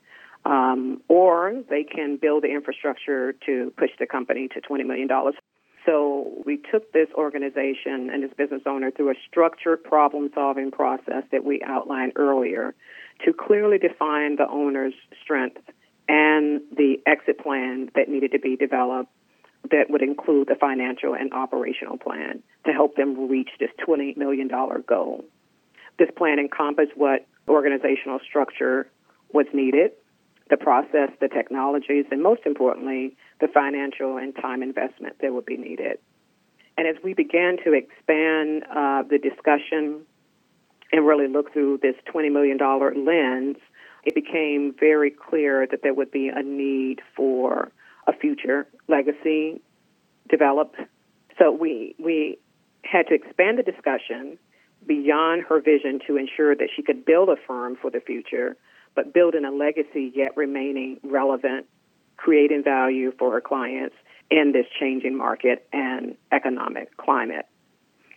Um, 0.45 1.03
or 1.09 1.63
they 1.71 1.85
can 1.85 2.17
build 2.17 2.43
the 2.43 2.49
infrastructure 2.49 3.33
to 3.47 3.73
push 3.77 3.91
the 4.01 4.07
company 4.07 4.49
to 4.49 4.61
$20 4.61 4.85
million. 4.87 5.09
So 5.85 6.43
we 6.45 6.59
took 6.71 6.93
this 6.93 7.09
organization 7.15 8.11
and 8.13 8.23
this 8.23 8.33
business 8.37 8.63
owner 8.67 8.91
through 8.91 9.11
a 9.11 9.15
structured 9.29 9.83
problem 9.83 10.31
solving 10.35 10.71
process 10.71 11.25
that 11.33 11.45
we 11.45 11.61
outlined 11.63 12.13
earlier 12.17 12.75
to 13.25 13.33
clearly 13.33 13.79
define 13.79 14.37
the 14.37 14.49
owner's 14.49 14.95
strengths 15.23 15.61
and 16.09 16.61
the 16.77 16.97
exit 17.07 17.39
plan 17.39 17.91
that 17.95 18.09
needed 18.09 18.33
to 18.33 18.39
be 18.39 18.57
developed 18.57 19.11
that 19.71 19.91
would 19.91 20.03
include 20.03 20.49
the 20.49 20.57
financial 20.57 21.15
and 21.15 21.33
operational 21.33 21.97
plan 21.97 22.43
to 22.67 22.73
help 22.73 22.97
them 22.97 23.29
reach 23.29 23.51
this 23.61 23.71
$20 23.87 24.17
million 24.17 24.49
goal. 24.87 25.25
This 25.99 26.09
plan 26.17 26.39
encompassed 26.39 26.93
what 26.97 27.27
organizational 27.49 28.19
structure 28.29 28.89
was 29.33 29.47
needed, 29.53 29.93
the 30.53 30.59
process, 30.59 31.09
the 31.19 31.29
technologies, 31.29 32.05
and 32.11 32.23
most 32.23 32.43
importantly, 32.45 33.17
the 33.41 33.49
financial 33.49 34.19
and 34.19 34.37
time 34.37 34.63
investment 34.63 35.17
that 35.23 35.33
would 35.33 35.47
be 35.47 35.57
needed. 35.57 35.99
And 36.77 36.87
as 36.87 37.03
we 37.03 37.15
began 37.15 37.57
to 37.65 37.73
expand 37.73 38.65
uh, 38.65 39.03
the 39.03 39.19
discussion 39.19 40.03
and 40.93 41.07
really 41.07 41.27
look 41.27 41.55
through 41.55 41.79
this 41.81 41.95
$20 42.15 42.31
million 42.31 42.59
lens, 42.59 43.57
it 44.05 44.15
became 44.15 44.75
very 44.79 45.11
clear 45.11 45.67
that 45.71 45.83
there 45.83 45.95
would 45.95 46.11
be 46.11 46.29
a 46.29 46.43
need 46.43 47.01
for 47.17 47.73
a 48.07 48.13
future 48.13 48.69
legacy 48.89 49.63
developed. 50.29 50.77
So 51.39 51.51
we, 51.51 51.95
we 51.99 52.39
had 52.85 53.07
to 53.07 53.15
expand 53.15 53.59
the 53.59 53.63
discussion 53.63 54.37
beyond 54.87 55.45
her 55.49 55.63
vision 55.63 55.99
to 56.09 56.19
ensure 56.19 56.55
that 56.55 56.69
she 56.77 56.83
could 56.83 57.07
build 57.07 57.31
a 57.31 57.37
firm 57.47 57.79
for 57.81 57.91
the 57.91 58.01
future 58.01 58.55
but 58.95 59.13
building 59.13 59.45
a 59.45 59.51
legacy 59.51 60.13
yet 60.15 60.37
remaining 60.37 61.01
relevant, 61.03 61.67
creating 62.17 62.63
value 62.63 63.13
for 63.19 63.35
our 63.35 63.41
clients, 63.41 63.97
in 64.31 64.53
this 64.53 64.67
changing 64.81 65.17
market 65.17 65.67
and 65.73 66.17
economic 66.33 66.97
climate. 66.97 67.47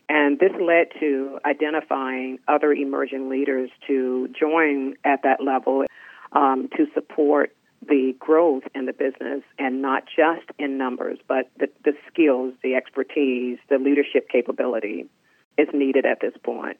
And 0.07 0.39
this 0.39 0.51
led 0.53 0.87
to 0.99 1.39
identifying 1.45 2.39
other 2.47 2.71
emerging 2.71 3.27
leaders 3.27 3.69
to 3.87 4.29
join 4.39 4.95
at 5.03 5.23
that 5.23 5.43
level 5.43 5.83
um, 6.31 6.69
to 6.77 6.85
support 6.93 7.55
the 7.87 8.15
growth 8.17 8.63
in 8.73 8.85
the 8.85 8.93
business 8.93 9.43
and 9.59 9.81
not 9.81 10.05
just 10.05 10.45
in 10.57 10.77
numbers, 10.77 11.19
but 11.27 11.49
the, 11.59 11.67
the 11.83 11.93
skills, 12.11 12.53
the 12.63 12.75
expertise, 12.75 13.57
the 13.69 13.77
leadership 13.77 14.29
capability 14.29 15.05
is 15.57 15.67
needed 15.73 16.05
at 16.05 16.19
this 16.21 16.33
point. 16.43 16.77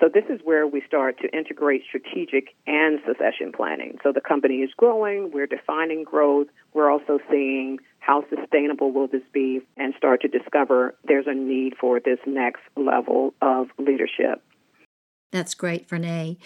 So 0.00 0.08
this 0.12 0.24
is 0.28 0.40
where 0.44 0.66
we 0.66 0.82
start 0.86 1.18
to 1.20 1.36
integrate 1.36 1.82
strategic 1.88 2.54
and 2.66 3.00
succession 3.06 3.52
planning. 3.52 3.98
So 4.02 4.12
the 4.12 4.20
company 4.20 4.56
is 4.56 4.70
growing, 4.76 5.32
we're 5.32 5.48
defining 5.48 6.04
growth, 6.04 6.46
we're 6.72 6.90
also 6.90 7.18
seeing 7.30 7.78
how 7.98 8.24
sustainable 8.30 8.92
will 8.92 9.08
this 9.08 9.22
be 9.32 9.60
and 9.76 9.92
start 9.96 10.22
to 10.22 10.28
discover 10.28 10.94
there's 11.04 11.26
a 11.26 11.34
need 11.34 11.74
for 11.80 11.98
this 11.98 12.18
next 12.26 12.62
level 12.76 13.34
of 13.42 13.66
leadership. 13.78 14.42
That's 15.32 15.54
great, 15.54 15.90
Renee. 15.90 16.38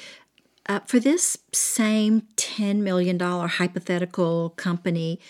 Uh, 0.66 0.80
for 0.86 0.98
this 0.98 1.38
same 1.52 2.22
$10 2.36 2.76
million 2.78 3.18
hypothetical 3.18 4.50
company, 4.50 5.20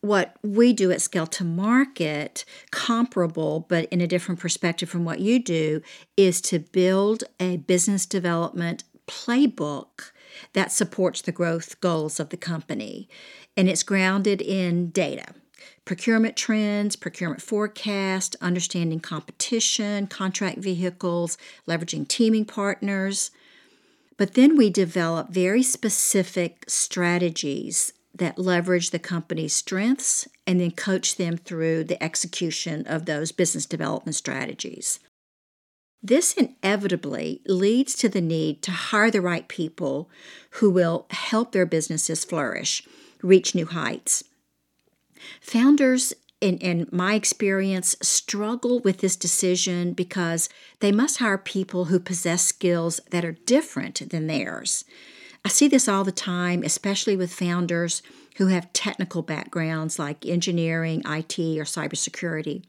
what 0.00 0.36
we 0.42 0.72
do 0.72 0.90
at 0.90 1.02
Scale 1.02 1.26
to 1.26 1.44
Market, 1.44 2.44
comparable 2.70 3.66
but 3.68 3.86
in 3.86 4.00
a 4.00 4.06
different 4.06 4.40
perspective 4.40 4.88
from 4.88 5.04
what 5.04 5.20
you 5.20 5.38
do, 5.38 5.82
is 6.16 6.40
to 6.42 6.58
build 6.58 7.24
a 7.40 7.56
business 7.58 8.06
development 8.06 8.84
playbook 9.06 10.12
that 10.52 10.70
supports 10.70 11.20
the 11.20 11.32
growth 11.32 11.80
goals 11.80 12.20
of 12.20 12.28
the 12.28 12.36
company. 12.36 13.08
And 13.56 13.68
it's 13.68 13.82
grounded 13.82 14.40
in 14.40 14.90
data 14.90 15.34
procurement 15.84 16.36
trends, 16.36 16.96
procurement 16.96 17.40
forecast, 17.40 18.36
understanding 18.42 19.00
competition, 19.00 20.06
contract 20.06 20.58
vehicles, 20.58 21.38
leveraging 21.66 22.06
teaming 22.06 22.44
partners. 22.44 23.30
But 24.18 24.34
then 24.34 24.54
we 24.54 24.68
develop 24.68 25.30
very 25.30 25.62
specific 25.62 26.64
strategies 26.68 27.94
that 28.18 28.38
leverage 28.38 28.90
the 28.90 28.98
company's 28.98 29.52
strengths 29.52 30.28
and 30.46 30.60
then 30.60 30.70
coach 30.70 31.16
them 31.16 31.36
through 31.36 31.84
the 31.84 32.02
execution 32.02 32.86
of 32.86 33.06
those 33.06 33.32
business 33.32 33.66
development 33.66 34.14
strategies. 34.14 35.00
This 36.02 36.34
inevitably 36.34 37.42
leads 37.46 37.94
to 37.96 38.08
the 38.08 38.20
need 38.20 38.62
to 38.62 38.70
hire 38.70 39.10
the 39.10 39.20
right 39.20 39.48
people 39.48 40.08
who 40.52 40.70
will 40.70 41.06
help 41.10 41.52
their 41.52 41.66
businesses 41.66 42.24
flourish, 42.24 42.86
reach 43.22 43.54
new 43.54 43.66
heights. 43.66 44.22
Founders, 45.40 46.12
in, 46.40 46.58
in 46.58 46.88
my 46.92 47.14
experience, 47.14 47.96
struggle 48.00 48.78
with 48.78 48.98
this 48.98 49.16
decision 49.16 49.92
because 49.92 50.48
they 50.78 50.92
must 50.92 51.18
hire 51.18 51.38
people 51.38 51.86
who 51.86 51.98
possess 51.98 52.42
skills 52.42 53.00
that 53.10 53.24
are 53.24 53.32
different 53.32 54.10
than 54.10 54.28
theirs. 54.28 54.84
I 55.48 55.50
see 55.50 55.66
this 55.66 55.88
all 55.88 56.04
the 56.04 56.12
time, 56.12 56.62
especially 56.62 57.16
with 57.16 57.32
founders 57.32 58.02
who 58.36 58.48
have 58.48 58.70
technical 58.74 59.22
backgrounds 59.22 59.98
like 59.98 60.26
engineering, 60.26 61.00
IT, 61.06 61.38
or 61.38 61.64
cybersecurity. 61.64 62.64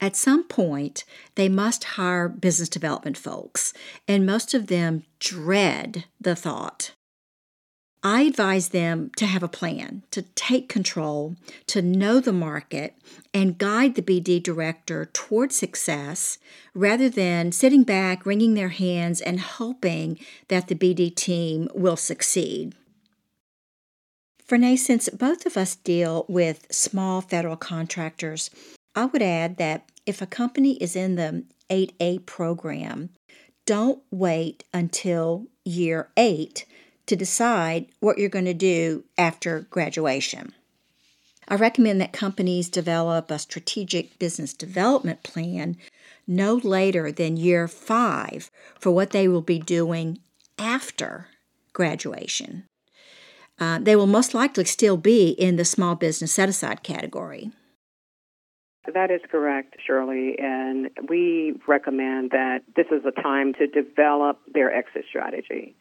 At 0.00 0.16
some 0.16 0.42
point, 0.42 1.04
they 1.36 1.48
must 1.48 1.84
hire 1.84 2.28
business 2.28 2.68
development 2.68 3.16
folks, 3.16 3.72
and 4.08 4.26
most 4.26 4.54
of 4.54 4.66
them 4.66 5.04
dread 5.20 6.06
the 6.20 6.34
thought 6.34 6.93
I 8.06 8.22
advise 8.22 8.68
them 8.68 9.10
to 9.16 9.24
have 9.24 9.42
a 9.42 9.48
plan, 9.48 10.02
to 10.10 10.20
take 10.20 10.68
control, 10.68 11.36
to 11.68 11.80
know 11.80 12.20
the 12.20 12.34
market, 12.34 12.94
and 13.32 13.56
guide 13.56 13.94
the 13.94 14.02
BD 14.02 14.42
director 14.42 15.06
toward 15.06 15.52
success 15.52 16.36
rather 16.74 17.08
than 17.08 17.50
sitting 17.50 17.82
back, 17.82 18.26
wringing 18.26 18.52
their 18.52 18.68
hands, 18.68 19.22
and 19.22 19.40
hoping 19.40 20.18
that 20.48 20.68
the 20.68 20.74
BD 20.74 21.14
team 21.14 21.66
will 21.74 21.96
succeed. 21.96 22.74
Renee, 24.50 24.76
since 24.76 25.08
both 25.08 25.46
of 25.46 25.56
us 25.56 25.74
deal 25.74 26.26
with 26.28 26.66
small 26.70 27.22
federal 27.22 27.56
contractors, 27.56 28.50
I 28.94 29.06
would 29.06 29.22
add 29.22 29.56
that 29.56 29.90
if 30.04 30.20
a 30.20 30.26
company 30.26 30.74
is 30.74 30.94
in 30.94 31.14
the 31.14 31.44
8A 31.70 32.26
program, 32.26 33.08
don't 33.64 34.02
wait 34.10 34.64
until 34.74 35.46
year 35.64 36.10
eight 36.18 36.66
to 37.06 37.16
decide 37.16 37.86
what 38.00 38.18
you're 38.18 38.28
going 38.28 38.44
to 38.44 38.54
do 38.54 39.04
after 39.18 39.60
graduation. 39.70 40.54
I 41.46 41.56
recommend 41.56 42.00
that 42.00 42.12
companies 42.12 42.68
develop 42.70 43.30
a 43.30 43.38
strategic 43.38 44.18
business 44.18 44.54
development 44.54 45.22
plan 45.22 45.76
no 46.26 46.54
later 46.54 47.12
than 47.12 47.36
year 47.36 47.68
five 47.68 48.50
for 48.78 48.90
what 48.90 49.10
they 49.10 49.28
will 49.28 49.42
be 49.42 49.58
doing 49.58 50.18
after 50.58 51.28
graduation. 51.74 52.64
Uh, 53.58 53.78
they 53.78 53.94
will 53.94 54.06
most 54.06 54.34
likely 54.34 54.64
still 54.64 54.96
be 54.96 55.30
in 55.30 55.56
the 55.56 55.64
small 55.64 55.94
business 55.94 56.32
set 56.32 56.48
aside 56.48 56.82
category. 56.82 57.50
That 58.92 59.10
is 59.10 59.20
correct, 59.30 59.76
Shirley. 59.86 60.36
And 60.38 60.90
we 61.08 61.54
recommend 61.66 62.32
that 62.32 62.60
this 62.76 62.86
is 62.90 63.02
a 63.06 63.22
time 63.22 63.54
to 63.54 63.66
develop 63.66 64.40
their 64.52 64.72
exit 64.72 65.04
strategy 65.08 65.76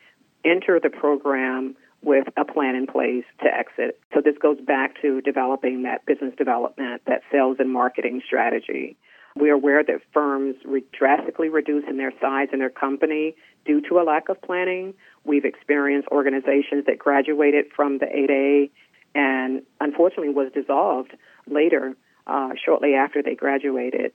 enter 0.45 0.79
the 0.79 0.89
program 0.89 1.75
with 2.01 2.27
a 2.35 2.43
plan 2.43 2.75
in 2.75 2.85
place 2.85 3.23
to 3.41 3.45
exit. 3.45 3.99
So 4.13 4.21
this 4.21 4.35
goes 4.37 4.59
back 4.59 5.01
to 5.01 5.21
developing 5.21 5.83
that 5.83 6.05
business 6.05 6.33
development, 6.37 7.01
that 7.07 7.21
sales 7.31 7.57
and 7.59 7.71
marketing 7.71 8.21
strategy. 8.25 8.97
We 9.35 9.49
are 9.49 9.53
aware 9.53 9.83
that 9.83 10.01
firms 10.13 10.55
re- 10.65 10.83
drastically 10.91 11.49
reduce 11.49 11.85
in 11.89 11.97
their 11.97 12.11
size 12.21 12.49
in 12.51 12.59
their 12.59 12.69
company 12.69 13.35
due 13.65 13.81
to 13.89 13.99
a 13.99 14.03
lack 14.03 14.29
of 14.29 14.41
planning. 14.41 14.93
We've 15.23 15.45
experienced 15.45 16.09
organizations 16.09 16.85
that 16.87 16.99
graduated 16.99 17.65
from 17.75 17.97
the 17.97 18.05
8A 18.05 18.69
and 19.15 19.63
unfortunately 19.79 20.33
was 20.33 20.51
dissolved 20.53 21.15
later, 21.47 21.95
uh, 22.27 22.49
shortly 22.63 22.95
after 22.95 23.21
they 23.23 23.35
graduated. 23.35 24.11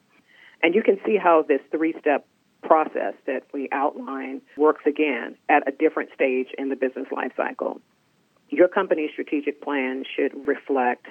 And 0.63 0.75
you 0.75 0.83
can 0.83 0.99
see 1.07 1.17
how 1.17 1.45
this 1.47 1.61
three 1.71 1.95
step 2.01 2.27
process 2.63 3.15
that 3.27 3.43
we 3.53 3.69
outline 3.73 4.41
works 4.57 4.83
again 4.87 5.37
at 5.49 5.67
a 5.69 5.73
different 5.73 6.11
stage 6.15 6.49
in 6.57 6.69
the 6.69 6.77
business 6.77 7.07
life 7.15 7.33
cycle. 7.37 7.81
Your 8.51 8.69
company's 8.69 9.11
strategic 9.13 9.63
plan 9.63 10.05
should 10.17 10.47
reflect 10.47 11.07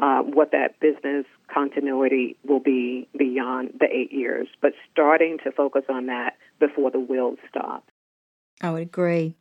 uh, 0.00 0.22
what 0.22 0.52
that 0.52 0.78
business 0.80 1.26
continuity 1.52 2.36
will 2.46 2.60
be 2.60 3.08
beyond 3.16 3.74
the 3.78 3.86
eight 3.86 4.12
years, 4.12 4.48
but 4.60 4.72
starting 4.90 5.38
to 5.44 5.52
focus 5.52 5.82
on 5.88 6.06
that 6.06 6.36
before 6.58 6.90
the 6.90 7.00
wheels 7.00 7.38
stop. 7.48 7.84
I 8.60 8.70
would 8.70 8.82
agree. 8.82 9.34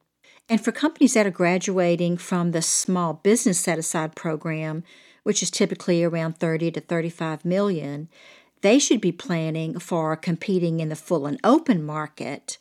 And 0.48 0.64
for 0.64 0.72
companies 0.72 1.14
that 1.14 1.28
are 1.28 1.32
graduating 1.32 2.18
from 2.18 2.52
the 2.52 2.62
small 2.62 3.14
business 3.14 3.60
set 3.60 3.78
aside 3.78 4.16
program, 4.16 4.84
which 5.24 5.44
is 5.44 5.52
typically 5.52 6.04
around 6.04 6.38
30 6.40 6.72
to 6.72 6.82
35 6.82 7.46
million, 7.46 8.10
they 8.62 8.80
should 8.80 9.02
be 9.02 9.12
planning 9.12 9.80
for 9.80 10.16
competing 10.16 10.80
in 10.80 10.90
the 10.90 10.96
full 10.96 11.26
and 11.26 11.40
open 11.44 11.84
market. 11.84 12.58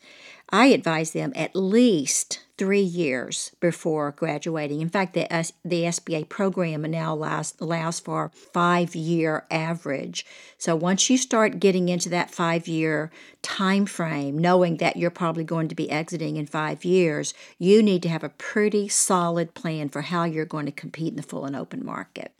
I 0.51 0.67
advise 0.67 1.11
them 1.11 1.31
at 1.35 1.55
least 1.55 2.41
three 2.57 2.81
years 2.81 3.51
before 3.59 4.11
graduating. 4.11 4.81
In 4.81 4.89
fact, 4.89 5.13
the, 5.13 5.27
the 5.63 5.83
SBA 5.83 6.27
program 6.27 6.81
now 6.81 7.13
allows, 7.13 7.53
allows 7.59 7.99
for 7.99 8.31
five 8.33 8.95
year 8.95 9.45
average. 9.51 10.25
So 10.57 10.75
once 10.75 11.09
you 11.09 11.17
start 11.17 11.59
getting 11.59 11.87
into 11.87 12.09
that 12.09 12.31
five 12.31 12.67
year 12.67 13.11
time 13.41 13.85
frame, 13.85 14.37
knowing 14.37 14.77
that 14.77 14.97
you're 14.97 15.11
probably 15.11 15.43
going 15.43 15.67
to 15.69 15.75
be 15.75 15.89
exiting 15.89 16.35
in 16.35 16.47
five 16.47 16.83
years, 16.83 17.33
you 17.57 17.83
need 17.83 18.03
to 18.03 18.09
have 18.09 18.23
a 18.23 18.29
pretty 18.29 18.87
solid 18.87 19.53
plan 19.53 19.87
for 19.87 20.01
how 20.01 20.23
you're 20.23 20.45
going 20.45 20.65
to 20.65 20.71
compete 20.71 21.11
in 21.11 21.17
the 21.17 21.23
full 21.23 21.45
and 21.45 21.55
open 21.55 21.85
market. 21.85 22.33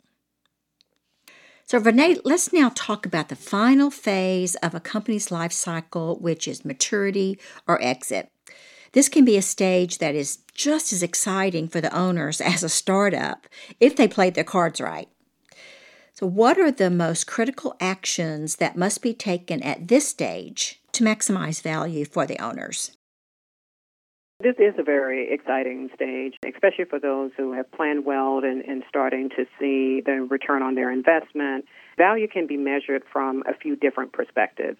So, 1.70 1.78
Renee, 1.78 2.16
let's 2.24 2.52
now 2.52 2.72
talk 2.74 3.06
about 3.06 3.28
the 3.28 3.36
final 3.36 3.92
phase 3.92 4.56
of 4.56 4.74
a 4.74 4.80
company's 4.80 5.30
life 5.30 5.52
cycle, 5.52 6.18
which 6.18 6.48
is 6.48 6.64
maturity 6.64 7.38
or 7.68 7.80
exit. 7.80 8.28
This 8.90 9.08
can 9.08 9.24
be 9.24 9.36
a 9.36 9.40
stage 9.40 9.98
that 9.98 10.16
is 10.16 10.38
just 10.52 10.92
as 10.92 11.00
exciting 11.00 11.68
for 11.68 11.80
the 11.80 11.96
owners 11.96 12.40
as 12.40 12.64
a 12.64 12.68
startup 12.68 13.46
if 13.78 13.94
they 13.94 14.08
played 14.08 14.34
their 14.34 14.42
cards 14.42 14.80
right. 14.80 15.08
So, 16.14 16.26
what 16.26 16.58
are 16.58 16.72
the 16.72 16.90
most 16.90 17.28
critical 17.28 17.76
actions 17.78 18.56
that 18.56 18.76
must 18.76 19.00
be 19.00 19.14
taken 19.14 19.62
at 19.62 19.86
this 19.86 20.08
stage 20.08 20.82
to 20.90 21.04
maximize 21.04 21.62
value 21.62 22.04
for 22.04 22.26
the 22.26 22.40
owners? 22.40 22.96
This 24.42 24.56
is 24.58 24.74
a 24.78 24.82
very 24.82 25.32
exciting 25.32 25.90
stage, 25.94 26.34
especially 26.46 26.86
for 26.86 26.98
those 26.98 27.30
who 27.36 27.52
have 27.52 27.70
planned 27.72 28.06
well 28.06 28.38
and, 28.42 28.62
and 28.62 28.82
starting 28.88 29.28
to 29.30 29.44
see 29.58 30.00
the 30.00 30.26
return 30.28 30.62
on 30.62 30.74
their 30.74 30.90
investment. 30.90 31.66
Value 31.98 32.26
can 32.26 32.46
be 32.46 32.56
measured 32.56 33.02
from 33.12 33.42
a 33.46 33.54
few 33.54 33.76
different 33.76 34.12
perspectives. 34.12 34.78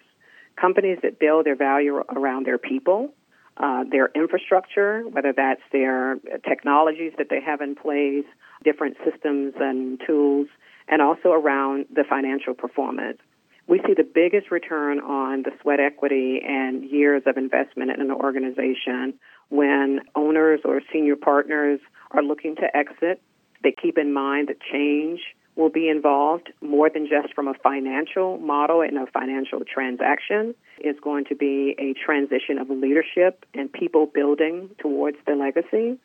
Companies 0.59 0.97
that 1.03 1.19
build 1.19 1.45
their 1.45 1.55
value 1.55 1.97
around 2.09 2.47
their 2.47 2.57
people 2.57 3.13
uh, 3.57 3.83
their 3.89 4.09
infrastructure, 4.15 5.01
whether 5.09 5.33
that's 5.33 5.61
their 5.71 6.17
technologies 6.47 7.13
that 7.17 7.27
they 7.29 7.41
have 7.41 7.61
in 7.61 7.75
place, 7.75 8.25
different 8.63 8.97
systems 9.05 9.53
and 9.59 10.01
tools, 10.05 10.47
and 10.87 11.01
also 11.01 11.29
around 11.29 11.85
the 11.93 12.03
financial 12.09 12.53
performance. 12.53 13.19
We 13.67 13.79
see 13.85 13.93
the 13.95 14.03
biggest 14.03 14.51
return 14.51 14.99
on 14.99 15.43
the 15.43 15.51
sweat 15.61 15.79
equity 15.79 16.41
and 16.45 16.83
years 16.83 17.23
of 17.25 17.37
investment 17.37 17.91
in 17.91 18.01
an 18.01 18.11
organization 18.11 19.13
when 19.49 20.01
owners 20.15 20.61
or 20.65 20.81
senior 20.91 21.15
partners 21.15 21.79
are 22.11 22.23
looking 22.23 22.55
to 22.57 22.75
exit. 22.75 23.21
They 23.63 23.71
keep 23.71 23.97
in 23.97 24.13
mind 24.13 24.49
that 24.49 24.57
change 24.59 25.21
will 25.55 25.69
be 25.69 25.89
involved 25.89 26.51
more 26.61 26.89
than 26.89 27.07
just 27.07 27.33
from 27.33 27.47
a 27.47 27.53
financial 27.53 28.37
model 28.39 28.81
and 28.81 28.97
a 28.97 29.05
financial 29.07 29.59
transaction. 29.71 30.55
It's 30.79 30.99
going 30.99 31.25
to 31.25 31.35
be 31.35 31.75
a 31.77 31.93
transition 31.93 32.57
of 32.57 32.69
leadership 32.69 33.45
and 33.53 33.71
people 33.71 34.05
building 34.05 34.69
towards 34.79 35.17
the 35.27 35.35
legacy. 35.35 35.99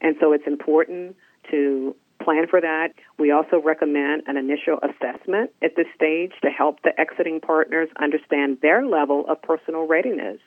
And 0.00 0.16
so 0.20 0.32
it's 0.32 0.46
important 0.46 1.16
to 1.50 1.96
plan 2.22 2.46
for 2.48 2.60
that. 2.60 2.88
We 3.18 3.30
also 3.30 3.60
recommend 3.62 4.22
an 4.26 4.36
initial 4.36 4.78
assessment 4.82 5.50
at 5.62 5.76
this 5.76 5.86
stage 5.94 6.32
to 6.42 6.50
help 6.50 6.82
the 6.82 6.98
exiting 6.98 7.40
partners 7.40 7.88
understand 8.00 8.58
their 8.62 8.86
level 8.86 9.24
of 9.28 9.40
personal 9.42 9.86
readiness. 9.86 10.38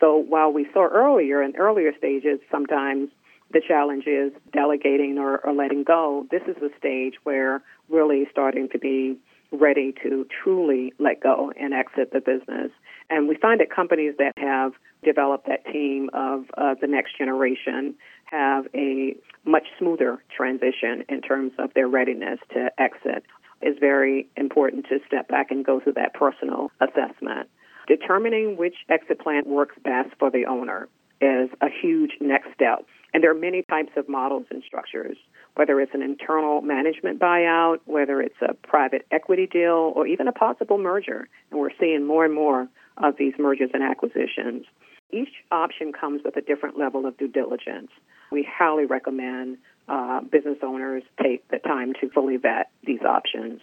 So 0.00 0.16
while 0.16 0.52
we 0.52 0.66
saw 0.72 0.88
earlier 0.88 1.42
in 1.42 1.56
earlier 1.56 1.92
stages, 1.96 2.40
sometimes 2.50 3.10
the 3.52 3.60
challenge 3.66 4.06
is 4.06 4.32
delegating 4.52 5.18
or, 5.18 5.38
or 5.38 5.52
letting 5.52 5.84
go. 5.84 6.26
This 6.30 6.42
is 6.48 6.56
the 6.60 6.70
stage 6.78 7.14
where 7.24 7.62
really 7.88 8.26
starting 8.30 8.68
to 8.70 8.78
be 8.78 9.18
ready 9.52 9.94
to 10.02 10.26
truly 10.42 10.92
let 10.98 11.20
go 11.20 11.52
and 11.60 11.74
exit 11.74 12.10
the 12.12 12.20
business. 12.20 12.70
And 13.10 13.28
we 13.28 13.36
find 13.36 13.60
that 13.60 13.70
companies 13.70 14.14
that 14.18 14.32
have 14.38 14.72
developed 15.04 15.46
that 15.46 15.66
team 15.66 16.08
of 16.14 16.46
uh, 16.56 16.74
the 16.80 16.86
next 16.86 17.18
generation 17.18 17.94
have 18.32 18.66
a 18.74 19.14
much 19.44 19.66
smoother 19.78 20.22
transition 20.34 21.04
in 21.08 21.20
terms 21.20 21.52
of 21.58 21.72
their 21.74 21.86
readiness 21.86 22.38
to 22.54 22.70
exit. 22.78 23.24
It's 23.60 23.78
very 23.78 24.28
important 24.36 24.86
to 24.88 24.98
step 25.06 25.28
back 25.28 25.50
and 25.50 25.64
go 25.64 25.80
through 25.80 25.92
that 25.94 26.14
personal 26.14 26.70
assessment. 26.80 27.48
Determining 27.86 28.56
which 28.56 28.74
exit 28.88 29.20
plan 29.20 29.42
works 29.46 29.76
best 29.84 30.10
for 30.18 30.30
the 30.30 30.46
owner 30.46 30.88
is 31.20 31.50
a 31.60 31.68
huge 31.68 32.12
next 32.20 32.48
step. 32.54 32.84
And 33.14 33.22
there 33.22 33.30
are 33.30 33.38
many 33.38 33.62
types 33.62 33.92
of 33.96 34.08
models 34.08 34.46
and 34.50 34.62
structures, 34.66 35.16
whether 35.54 35.80
it's 35.80 35.94
an 35.94 36.02
internal 36.02 36.62
management 36.62 37.20
buyout, 37.20 37.78
whether 37.84 38.22
it's 38.22 38.40
a 38.40 38.54
private 38.54 39.06
equity 39.10 39.46
deal, 39.46 39.92
or 39.94 40.06
even 40.06 40.26
a 40.26 40.32
possible 40.32 40.78
merger. 40.78 41.28
And 41.50 41.60
we're 41.60 41.70
seeing 41.78 42.06
more 42.06 42.24
and 42.24 42.34
more 42.34 42.68
of 42.96 43.16
these 43.18 43.34
mergers 43.38 43.70
and 43.74 43.82
acquisitions. 43.82 44.64
Each 45.12 45.32
option 45.50 45.92
comes 45.92 46.22
with 46.24 46.36
a 46.36 46.40
different 46.40 46.78
level 46.78 47.06
of 47.06 47.16
due 47.18 47.28
diligence. 47.28 47.90
We 48.30 48.48
highly 48.50 48.86
recommend 48.86 49.58
uh, 49.88 50.20
business 50.20 50.58
owners 50.62 51.02
take 51.22 51.46
the 51.48 51.58
time 51.58 51.92
to 52.00 52.08
fully 52.10 52.36
vet 52.38 52.70
these 52.84 53.02
options. 53.02 53.60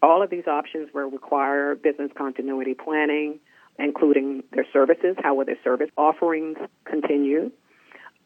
All 0.00 0.22
of 0.22 0.30
these 0.30 0.46
options 0.46 0.90
will 0.94 1.10
require 1.10 1.74
business 1.74 2.10
continuity 2.16 2.74
planning, 2.74 3.40
including 3.78 4.44
their 4.52 4.66
services. 4.72 5.16
How 5.22 5.34
will 5.34 5.44
their 5.44 5.58
service 5.64 5.90
offerings 5.96 6.58
continue? 6.84 7.50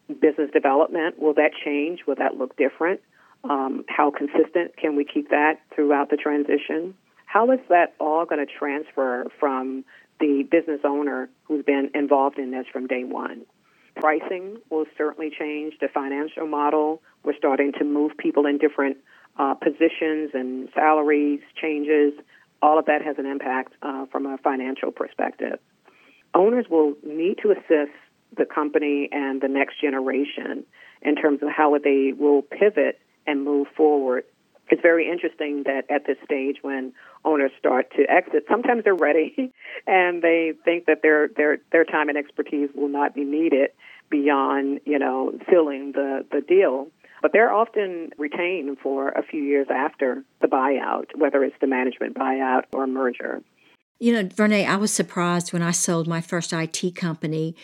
Business 0.09 0.51
development, 0.53 1.19
will 1.19 1.35
that 1.35 1.51
change? 1.65 2.01
Will 2.07 2.15
that 2.17 2.37
look 2.37 2.57
different? 2.57 3.01
Um, 3.45 3.85
how 3.89 4.11
consistent 4.11 4.77
can 4.77 4.97
we 4.97 5.05
keep 5.05 5.31
that 5.31 5.61
throughout 5.75 6.11
the 6.11 6.17
transition? 6.17 6.95
How 7.27 7.51
is 7.53 7.61
that 7.69 7.95
all 8.01 8.25
going 8.25 8.45
to 8.45 8.51
transfer 8.53 9.27
from 9.39 9.85
the 10.21 10.47
business 10.51 10.81
owner 10.85 11.29
who's 11.45 11.65
been 11.65 11.91
involved 11.95 12.39
in 12.39 12.51
this 12.51 12.67
from 12.73 12.87
day 12.87 13.05
one? 13.05 13.43
Pricing 13.97 14.59
will 14.71 14.87
certainly 14.97 15.31
change. 15.37 15.75
The 15.81 15.89
financial 15.89 16.47
model, 16.47 17.03
we're 17.25 17.37
starting 17.37 17.73
to 17.79 17.85
move 17.85 18.13
people 18.19 18.47
in 18.47 18.59
different 18.59 18.99
uh, 19.39 19.55
positions 19.55 20.31
and 20.35 20.69
salaries 20.75 21.41
changes 21.61 22.13
all 22.63 22.79
of 22.79 22.87
that 22.87 23.03
has 23.03 23.17
an 23.19 23.27
impact 23.27 23.75
uh, 23.83 24.07
from 24.07 24.27
a 24.27 24.39
financial 24.39 24.91
perspective. 24.91 25.59
Owners 26.35 26.67
will 26.71 26.95
need 27.05 27.39
to 27.43 27.53
assist 27.53 27.97
the 28.37 28.45
company 28.45 29.09
and 29.13 29.41
the 29.41 29.49
next 29.49 29.81
generation 29.81 30.65
in 31.03 31.17
terms 31.17 31.43
of 31.43 31.49
how 31.49 31.77
they 31.79 32.13
will 32.17 32.43
pivot 32.43 32.99
and 33.27 33.45
move 33.45 33.69
forward. 33.77 34.25
It's 34.69 34.83
very 34.83 35.11
interesting 35.11 35.63
that 35.65 35.85
at 35.91 36.07
this 36.07 36.17
stage, 36.25 36.57
when 36.63 36.93
owners 37.25 37.53
start 37.59 37.93
to 37.97 38.11
exit, 38.11 38.45
sometimes 38.49 38.85
they're 38.85 38.95
ready 38.95 39.53
and 39.87 40.23
they 40.23 40.53
think 40.65 40.87
that 40.87 41.03
their 41.03 41.29
their 41.29 41.59
their 41.73 41.85
time 41.85 42.09
and 42.09 42.19
expertise 42.19 42.71
will 42.75 42.89
not 42.89 43.15
be 43.15 43.25
needed 43.25 43.71
beyond 44.11 44.81
you 44.85 44.99
know 44.99 45.33
filling 45.49 45.93
the 45.93 46.25
the 46.31 46.41
deal 46.41 46.89
but 47.23 47.33
they're 47.33 47.53
often 47.53 48.11
retained 48.19 48.79
for 48.83 49.09
a 49.09 49.23
few 49.23 49.43
years 49.43 49.67
after 49.71 50.23
the 50.41 50.47
buyout, 50.47 51.07
whether 51.17 51.43
it's 51.43 51.57
the 51.61 51.67
management 51.67 52.15
buyout 52.15 52.65
or 52.73 52.87
merger. 52.87 53.43
You 53.99 54.13
know, 54.13 54.25
Vernee, 54.25 54.67
I 54.67 54.77
was 54.77 54.93
surprised 54.93 55.53
when 55.53 55.63
I 55.63 55.71
sold 55.71 56.07
my 56.07 56.21
first 56.21 56.53
IT 56.53 56.95
company 56.95 57.57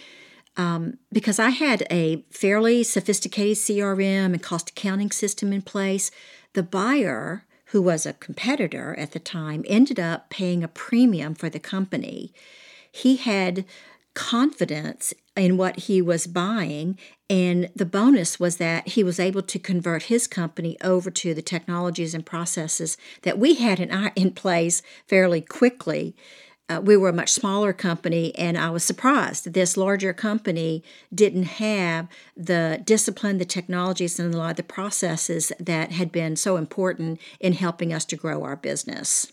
um, 0.57 0.99
because 1.13 1.39
I 1.39 1.51
had 1.51 1.87
a 1.91 2.25
fairly 2.31 2.83
sophisticated 2.83 3.57
CRM 3.57 4.33
and 4.33 4.43
cost 4.43 4.71
accounting 4.71 5.11
system 5.11 5.53
in 5.53 5.63
place. 5.63 6.11
The 6.55 6.63
buyer, 6.63 7.45
who 7.67 7.81
was 7.81 8.05
a 8.05 8.13
competitor 8.13 8.95
at 8.99 9.13
the 9.13 9.19
time, 9.19 9.65
ended 9.67 9.99
up 9.99 10.31
paying 10.31 10.63
a 10.63 10.69
premium 10.69 11.35
for 11.35 11.49
the 11.49 11.59
company. 11.59 12.33
He 12.91 13.17
had 13.17 13.65
confidence 14.15 15.15
in 15.37 15.57
what 15.57 15.81
he 15.81 16.03
was 16.03 16.27
buying. 16.27 16.99
And 17.31 17.71
the 17.75 17.87
bonus 17.87 18.39
was 18.39 18.59
that 18.59 18.89
he 18.89 19.03
was 19.03 19.19
able 19.19 19.43
to 19.43 19.59
convert 19.59 20.05
his 20.05 20.27
company 20.27 20.77
over 20.83 21.11
to 21.11 21.33
the 21.33 21.43
technologies 21.43 22.15
and 22.15 22.27
processes 22.27 22.99
that 23.23 23.39
we 23.39 23.55
had 23.55 23.81
in, 23.81 23.91
our, 23.91 24.13
in 24.15 24.33
place 24.33 24.83
fairly 25.07 25.41
quickly. 25.41 26.15
Uh, 26.73 26.81
we 26.81 26.97
were 26.97 27.11
a 27.11 27.13
much 27.13 27.31
smaller 27.31 27.73
company, 27.73 28.35
and 28.37 28.57
I 28.57 28.71
was 28.71 28.83
surprised 28.83 29.53
this 29.53 29.77
larger 29.77 30.13
company 30.15 30.83
didn't 31.15 31.45
have 31.45 32.09
the 32.35 32.81
discipline, 32.85 33.37
the 33.39 33.45
technologies, 33.45 34.19
and 34.19 34.35
a 34.35 34.39
lot 34.39 34.53
of 34.53 34.57
the 34.57 34.63
processes 34.63 35.53
that 35.61 35.93
had 35.93 36.11
been 36.11 36.35
so 36.37 36.57
important 36.57 37.21
in 37.41 37.53
helping 37.53 37.93
us 37.93 38.07
to 38.07 38.17
grow 38.17 38.43
our 38.45 38.57
business. 38.57 39.33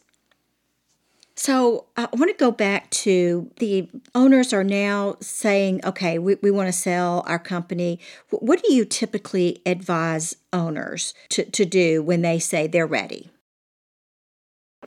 So 1.36 1.86
I 1.95 2.10
want 2.12 2.30
to 2.30 2.34
go 2.38 2.52
back 2.52 2.89
to 2.89 3.49
the 3.60 3.88
owners 4.13 4.52
are 4.52 4.63
now 4.65 5.15
saying, 5.21 5.80
okay, 5.86 6.19
we, 6.19 6.36
we 6.41 6.52
want 6.52 6.67
to 6.67 6.73
sell 6.73 7.23
our 7.25 7.39
company. 7.39 8.02
What 8.32 8.62
do 8.62 8.73
you 8.73 8.84
typically 8.84 9.62
advise 9.65 10.36
owners 10.52 11.13
to, 11.30 11.45
to 11.45 11.63
do 11.63 12.04
when 12.04 12.21
they 12.21 12.39
say 12.39 12.67
they're 12.67 12.86
ready? 12.86 13.30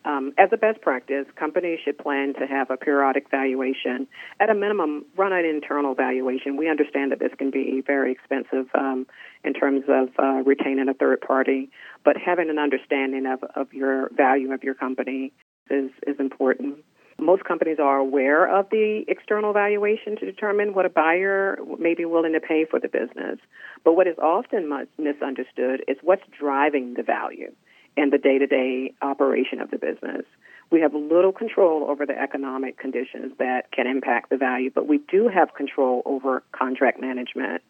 Um, 0.05 0.33
as 0.39 0.49
a 0.53 0.57
best 0.57 0.81
practice, 0.81 1.27
companies 1.37 1.79
should 1.85 1.99
plan 1.99 2.35
to 2.35 2.47
have 2.47 2.71
a 2.71 2.77
periodic 2.77 3.31
valuation. 3.31 4.09
At 4.41 4.51
a 4.51 4.55
minimum, 4.55 5.05
run 5.17 5.33
an 5.33 5.45
internal 5.45 5.95
valuation. 5.95 6.57
We 6.57 6.69
understand 6.69 7.13
that 7.13 7.21
this 7.21 7.33
can 7.39 7.51
be 7.51 7.83
very 7.87 8.13
expensive 8.13 8.67
um, 8.75 9.07
in 9.45 9.53
terms 9.53 9.85
of 9.89 10.09
uh, 10.19 10.43
retaining 10.45 10.89
a 10.89 10.95
third 10.95 11.21
party, 11.21 11.71
but 12.05 12.17
having 12.17 12.51
an 12.51 12.59
understanding 12.59 13.27
of, 13.27 13.45
of 13.55 13.73
your 13.73 14.11
value 14.17 14.53
of 14.53 14.65
your 14.65 14.75
company 14.75 15.33
is, 15.71 15.91
is 16.07 16.17
important. 16.19 16.79
Most 17.21 17.45
companies 17.45 17.79
are 17.79 17.99
aware 17.99 18.49
of 18.49 18.69
the 18.71 19.05
external 19.07 19.53
valuation 19.53 20.17
to 20.17 20.27
determine 20.27 20.75
what 20.75 20.87
a 20.87 20.91
buyer 20.91 21.59
may 21.79 21.95
be 21.95 22.05
willing 22.05 22.33
to 22.33 22.41
pay 22.41 22.65
for 22.69 22.81
the 22.81 22.89
business. 22.89 23.39
But 23.85 23.93
what 23.93 24.09
is 24.09 24.17
often 24.19 24.69
misunderstood 24.99 25.85
is 25.87 25.99
what's 26.03 26.25
driving 26.37 26.95
the 26.95 27.05
value 27.05 27.53
in 27.97 28.11
the 28.11 28.19
day 28.19 28.39
to 28.39 28.47
day 28.47 28.95
operation 29.03 29.61
of 29.61 29.71
the 29.71 29.79
business. 29.79 30.25
We 30.71 30.81
have 30.81 30.95
little 30.95 31.33
control 31.33 31.85
over 31.91 32.07
the 32.07 32.19
economic 32.19 32.79
conditions 32.79 33.33
that 33.39 33.71
can 33.73 33.87
impact 33.87 34.31
the 34.31 34.39
value, 34.39 34.71
but 34.75 34.89
we 34.89 34.99
do 34.99 35.29
have 35.29 35.55
control 35.55 36.03
over 36.07 36.43
contract 36.53 36.99
management, 36.99 37.63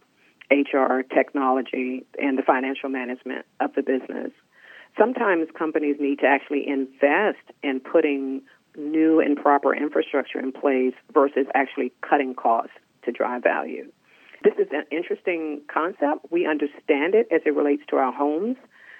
HR, 0.50 1.00
technology, 1.02 2.04
and 2.20 2.38
the 2.38 2.42
financial 2.42 2.88
management 2.88 3.44
of 3.58 3.74
the 3.74 3.82
business 3.82 4.30
sometimes 4.98 5.48
companies 5.56 5.96
need 5.98 6.18
to 6.20 6.26
actually 6.26 6.66
invest 6.68 7.44
in 7.62 7.80
putting 7.80 8.42
new 8.76 9.20
and 9.20 9.36
proper 9.36 9.74
infrastructure 9.74 10.38
in 10.38 10.52
place 10.52 10.94
versus 11.12 11.46
actually 11.54 11.92
cutting 12.08 12.34
costs 12.34 12.72
to 13.04 13.12
drive 13.12 13.42
value. 13.42 13.90
This 14.42 14.54
is 14.58 14.68
an 14.72 14.84
interesting 14.90 15.60
concept. 15.72 16.26
We 16.30 16.46
understand 16.46 17.14
it 17.14 17.28
as 17.30 17.42
it 17.46 17.54
relates 17.54 17.82
to 17.90 17.96
our 17.96 18.12
homes 18.12 18.56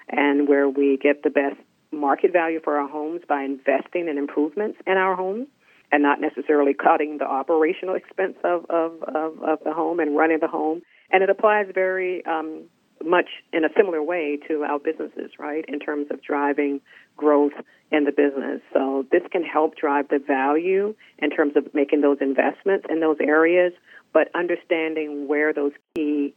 and 0.09 0.47
where 0.47 0.69
we 0.69 0.97
get 0.97 1.23
the 1.23 1.29
best 1.29 1.57
market 1.91 2.33
value 2.33 2.59
for 2.63 2.77
our 2.77 2.87
homes 2.87 3.21
by 3.27 3.43
investing 3.43 4.07
in 4.07 4.17
improvements 4.17 4.77
in 4.87 4.97
our 4.97 5.15
homes 5.15 5.47
and 5.91 6.01
not 6.01 6.19
necessarily 6.19 6.73
cutting 6.73 7.19
the 7.19 7.25
operational 7.25 7.95
expense 7.95 8.35
of, 8.43 8.65
of, 8.69 9.03
of, 9.03 9.43
of 9.43 9.59
the 9.63 9.73
home 9.73 9.99
and 9.99 10.17
running 10.17 10.39
the 10.39 10.47
home. 10.47 10.81
And 11.11 11.21
it 11.21 11.29
applies 11.29 11.67
very 11.73 12.25
um, 12.25 12.63
much 13.05 13.29
in 13.51 13.63
a 13.63 13.69
similar 13.77 14.01
way 14.01 14.39
to 14.47 14.63
our 14.63 14.79
businesses, 14.79 15.31
right? 15.37 15.63
In 15.67 15.79
terms 15.79 16.07
of 16.09 16.21
driving 16.23 16.81
growth 17.15 17.53
in 17.91 18.05
the 18.05 18.11
business. 18.11 18.61
So 18.73 19.05
this 19.11 19.21
can 19.31 19.43
help 19.43 19.75
drive 19.75 20.07
the 20.09 20.19
value 20.19 20.95
in 21.19 21.29
terms 21.29 21.55
of 21.55 21.71
making 21.75 22.01
those 22.01 22.17
investments 22.21 22.87
in 22.89 22.99
those 22.99 23.17
areas, 23.21 23.73
but 24.13 24.29
understanding 24.33 25.27
where 25.27 25.53
those 25.53 25.73
key 25.95 26.33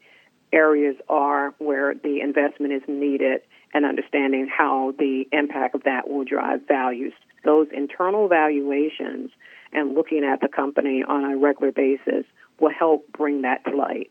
areas 0.52 0.96
are 1.08 1.54
where 1.58 1.94
the 1.94 2.20
investment 2.20 2.72
is 2.72 2.82
needed 2.86 3.40
and 3.76 3.84
understanding 3.84 4.48
how 4.48 4.94
the 4.98 5.24
impact 5.32 5.74
of 5.74 5.82
that 5.82 6.08
will 6.08 6.24
drive 6.24 6.60
values. 6.66 7.12
Those 7.44 7.66
internal 7.76 8.26
valuations 8.26 9.30
and 9.70 9.94
looking 9.94 10.24
at 10.24 10.40
the 10.40 10.48
company 10.48 11.04
on 11.06 11.24
a 11.24 11.36
regular 11.36 11.72
basis 11.72 12.24
will 12.58 12.72
help 12.72 13.06
bring 13.12 13.42
that 13.42 13.62
to 13.66 13.76
light. 13.76 14.10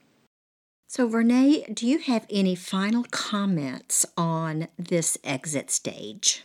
So, 0.87 1.09
Vernee, 1.09 1.73
do 1.73 1.87
you 1.87 1.97
have 1.97 2.27
any 2.29 2.53
final 2.53 3.05
comments 3.09 4.05
on 4.15 4.67
this 4.77 5.17
exit 5.23 5.71
stage? 5.71 6.43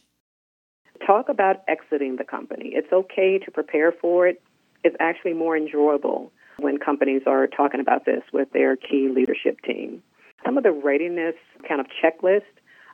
Talk 1.06 1.28
about 1.28 1.56
exiting 1.68 2.16
the 2.16 2.24
company. 2.24 2.72
It's 2.72 2.90
okay 2.90 3.38
to 3.44 3.50
prepare 3.50 3.92
for 3.92 4.28
it. 4.28 4.40
It's 4.82 4.96
actually 4.98 5.34
more 5.34 5.58
enjoyable 5.58 6.32
when 6.58 6.78
companies 6.78 7.22
are 7.26 7.46
talking 7.46 7.80
about 7.80 8.06
this 8.06 8.22
with 8.32 8.50
their 8.52 8.76
key 8.76 9.10
leadership 9.14 9.58
team. 9.60 10.02
Some 10.42 10.56
of 10.56 10.64
the 10.64 10.72
readiness 10.72 11.34
kind 11.68 11.82
of 11.82 11.86
checklist 12.02 12.44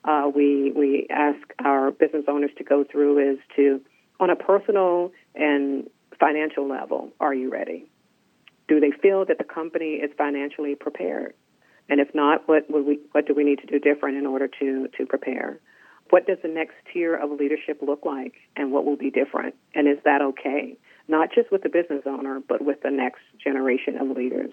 uh, 0.06 0.30
we 0.34 0.72
we 0.72 1.06
ask 1.10 1.38
our 1.64 1.90
business 1.90 2.24
owners 2.28 2.50
to 2.58 2.64
go 2.64 2.84
through 2.84 3.32
is 3.32 3.38
to, 3.56 3.80
on 4.20 4.30
a 4.30 4.36
personal 4.36 5.12
and 5.34 5.88
financial 6.18 6.68
level, 6.68 7.10
are 7.20 7.34
you 7.34 7.50
ready? 7.50 7.90
Do 8.68 8.80
they 8.80 8.90
feel 8.90 9.24
that 9.26 9.38
the 9.38 9.44
company 9.44 9.94
is 9.94 10.10
financially 10.16 10.74
prepared? 10.74 11.34
And 11.88 12.00
if 12.00 12.14
not, 12.14 12.48
what 12.48 12.64
we, 12.70 13.00
what 13.12 13.26
do 13.26 13.34
we 13.34 13.44
need 13.44 13.58
to 13.60 13.66
do 13.66 13.78
different 13.78 14.16
in 14.16 14.26
order 14.26 14.48
to 14.60 14.88
to 14.96 15.06
prepare? 15.06 15.58
What 16.10 16.26
does 16.26 16.38
the 16.40 16.48
next 16.48 16.74
tier 16.92 17.16
of 17.16 17.30
leadership 17.32 17.80
look 17.82 18.04
like, 18.04 18.34
and 18.54 18.70
what 18.70 18.84
will 18.84 18.96
be 18.96 19.10
different? 19.10 19.56
And 19.74 19.88
is 19.88 19.98
that 20.04 20.22
okay? 20.22 20.78
Not 21.08 21.30
just 21.34 21.50
with 21.50 21.62
the 21.62 21.68
business 21.68 22.02
owner, 22.06 22.40
but 22.48 22.62
with 22.62 22.82
the 22.82 22.90
next 22.90 23.22
generation 23.42 23.96
of 23.98 24.16
leaders. 24.16 24.52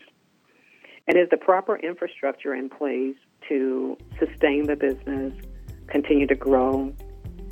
And 1.07 1.17
is 1.17 1.29
the 1.29 1.37
proper 1.37 1.75
infrastructure 1.75 2.55
in 2.55 2.69
place 2.69 3.17
to 3.49 3.97
sustain 4.19 4.67
the 4.67 4.75
business, 4.75 5.33
continue 5.87 6.27
to 6.27 6.35
grow, 6.35 6.93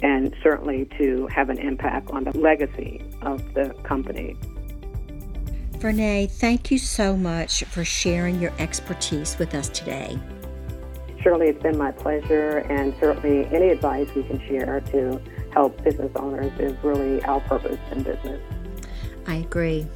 and 0.02 0.36
certainly 0.42 0.88
to 0.98 1.28
have 1.28 1.50
an 1.50 1.58
impact 1.60 2.10
on 2.12 2.24
the 2.24 2.38
legacy 2.38 3.04
of 3.22 3.54
the 3.54 3.70
company? 3.84 4.36
Vernee, 5.74 6.30
thank 6.30 6.70
you 6.70 6.78
so 6.78 7.18
much 7.18 7.64
for 7.66 7.84
sharing 7.84 8.40
your 8.40 8.54
expertise 8.60 9.38
with 9.40 9.56
us 9.56 9.68
today. 9.70 10.20
Shirley 11.22 11.48
it's 11.48 11.62
been 11.62 11.78
my 11.78 11.92
pleasure, 11.92 12.60
and 12.70 12.94
certainly 13.00 13.46
any 13.48 13.70
advice 13.70 14.08
we 14.16 14.24
can 14.24 14.40
share 14.48 14.82
to 14.92 15.22
help 15.52 15.84
business 15.84 16.12
owners 16.16 16.52
is 16.60 16.76
really 16.84 17.24
our 17.24 17.40
purpose 17.42 17.80
in 17.92 18.04
business. 18.04 18.42
I 19.28 19.36
agree. 19.36 19.88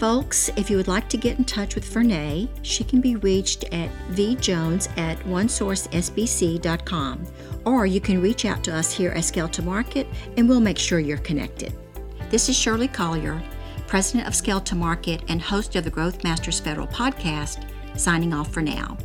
Folks, 0.00 0.50
if 0.56 0.68
you 0.70 0.78
would 0.78 0.88
like 0.88 1.10
to 1.10 1.18
get 1.18 1.38
in 1.38 1.44
touch 1.44 1.74
with 1.74 1.84
Vernee, 1.84 2.48
she 2.62 2.82
can 2.82 3.02
be 3.02 3.16
reached 3.16 3.64
at 3.64 3.90
vjones 4.12 4.88
at 4.98 5.18
onesourcesbc.com, 5.24 7.26
or 7.66 7.84
you 7.84 8.00
can 8.00 8.22
reach 8.22 8.46
out 8.46 8.64
to 8.64 8.74
us 8.74 8.90
here 8.90 9.10
at 9.10 9.24
Scale 9.24 9.48
to 9.50 9.60
Market 9.60 10.06
and 10.38 10.48
we'll 10.48 10.58
make 10.58 10.78
sure 10.78 11.00
you're 11.00 11.18
connected. 11.18 11.74
This 12.30 12.48
is 12.48 12.56
Shirley 12.56 12.88
Collier 12.88 13.42
president 13.86 14.26
of 14.26 14.34
Scale 14.34 14.60
to 14.60 14.74
Market 14.74 15.20
and 15.28 15.42
host 15.42 15.76
of 15.76 15.84
the 15.84 15.90
Growth 15.90 16.24
Masters 16.24 16.60
Federal 16.60 16.86
podcast, 16.86 17.68
signing 17.98 18.32
off 18.32 18.50
for 18.52 18.62
now. 18.62 18.96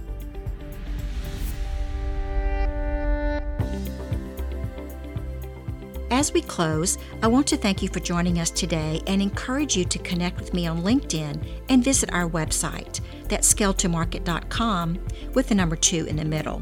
As 6.12 6.32
we 6.34 6.41
close, 6.41 6.97
I 7.24 7.28
want 7.28 7.47
to 7.47 7.58
thank 7.58 7.82
you 7.82 7.89
for 7.89 7.99
joining 7.99 8.39
us 8.39 8.51
today 8.51 9.01
and 9.08 9.22
encourage 9.22 9.76
you 9.76 9.86
to 9.86 9.99
connect 9.99 10.39
with 10.39 10.53
me 10.53 10.68
on 10.68 10.84
LinkedIn 10.84 11.43
and 11.70 11.84
visit 11.84 12.14
our 12.14 12.30
website, 12.30 13.01
that's 13.28 13.51
scaletomarket.com 13.51 14.99
with 15.34 15.49
the 15.49 15.56
number 15.56 15.76
two 15.76 16.06
in 16.06 16.16
the 16.16 16.24
middle, 16.24 16.60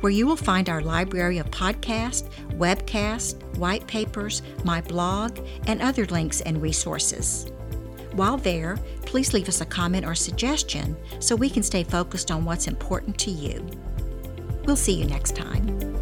where 0.00 0.12
you 0.12 0.26
will 0.26 0.36
find 0.36 0.68
our 0.68 0.80
library 0.80 1.38
of 1.38 1.50
podcasts, 1.50 2.28
webcasts, 2.52 3.42
white 3.56 3.84
papers, 3.88 4.42
my 4.64 4.80
blog, 4.80 5.40
and 5.66 5.82
other 5.82 6.06
links 6.06 6.40
and 6.42 6.62
resources. 6.62 7.50
While 8.12 8.36
there, 8.36 8.78
please 9.06 9.34
leave 9.34 9.48
us 9.48 9.60
a 9.60 9.66
comment 9.66 10.06
or 10.06 10.14
suggestion 10.14 10.96
so 11.18 11.34
we 11.34 11.50
can 11.50 11.64
stay 11.64 11.82
focused 11.82 12.30
on 12.30 12.44
what's 12.44 12.68
important 12.68 13.18
to 13.18 13.30
you. 13.30 13.66
We'll 14.64 14.76
see 14.76 14.94
you 14.94 15.04
next 15.04 15.34
time. 15.34 15.97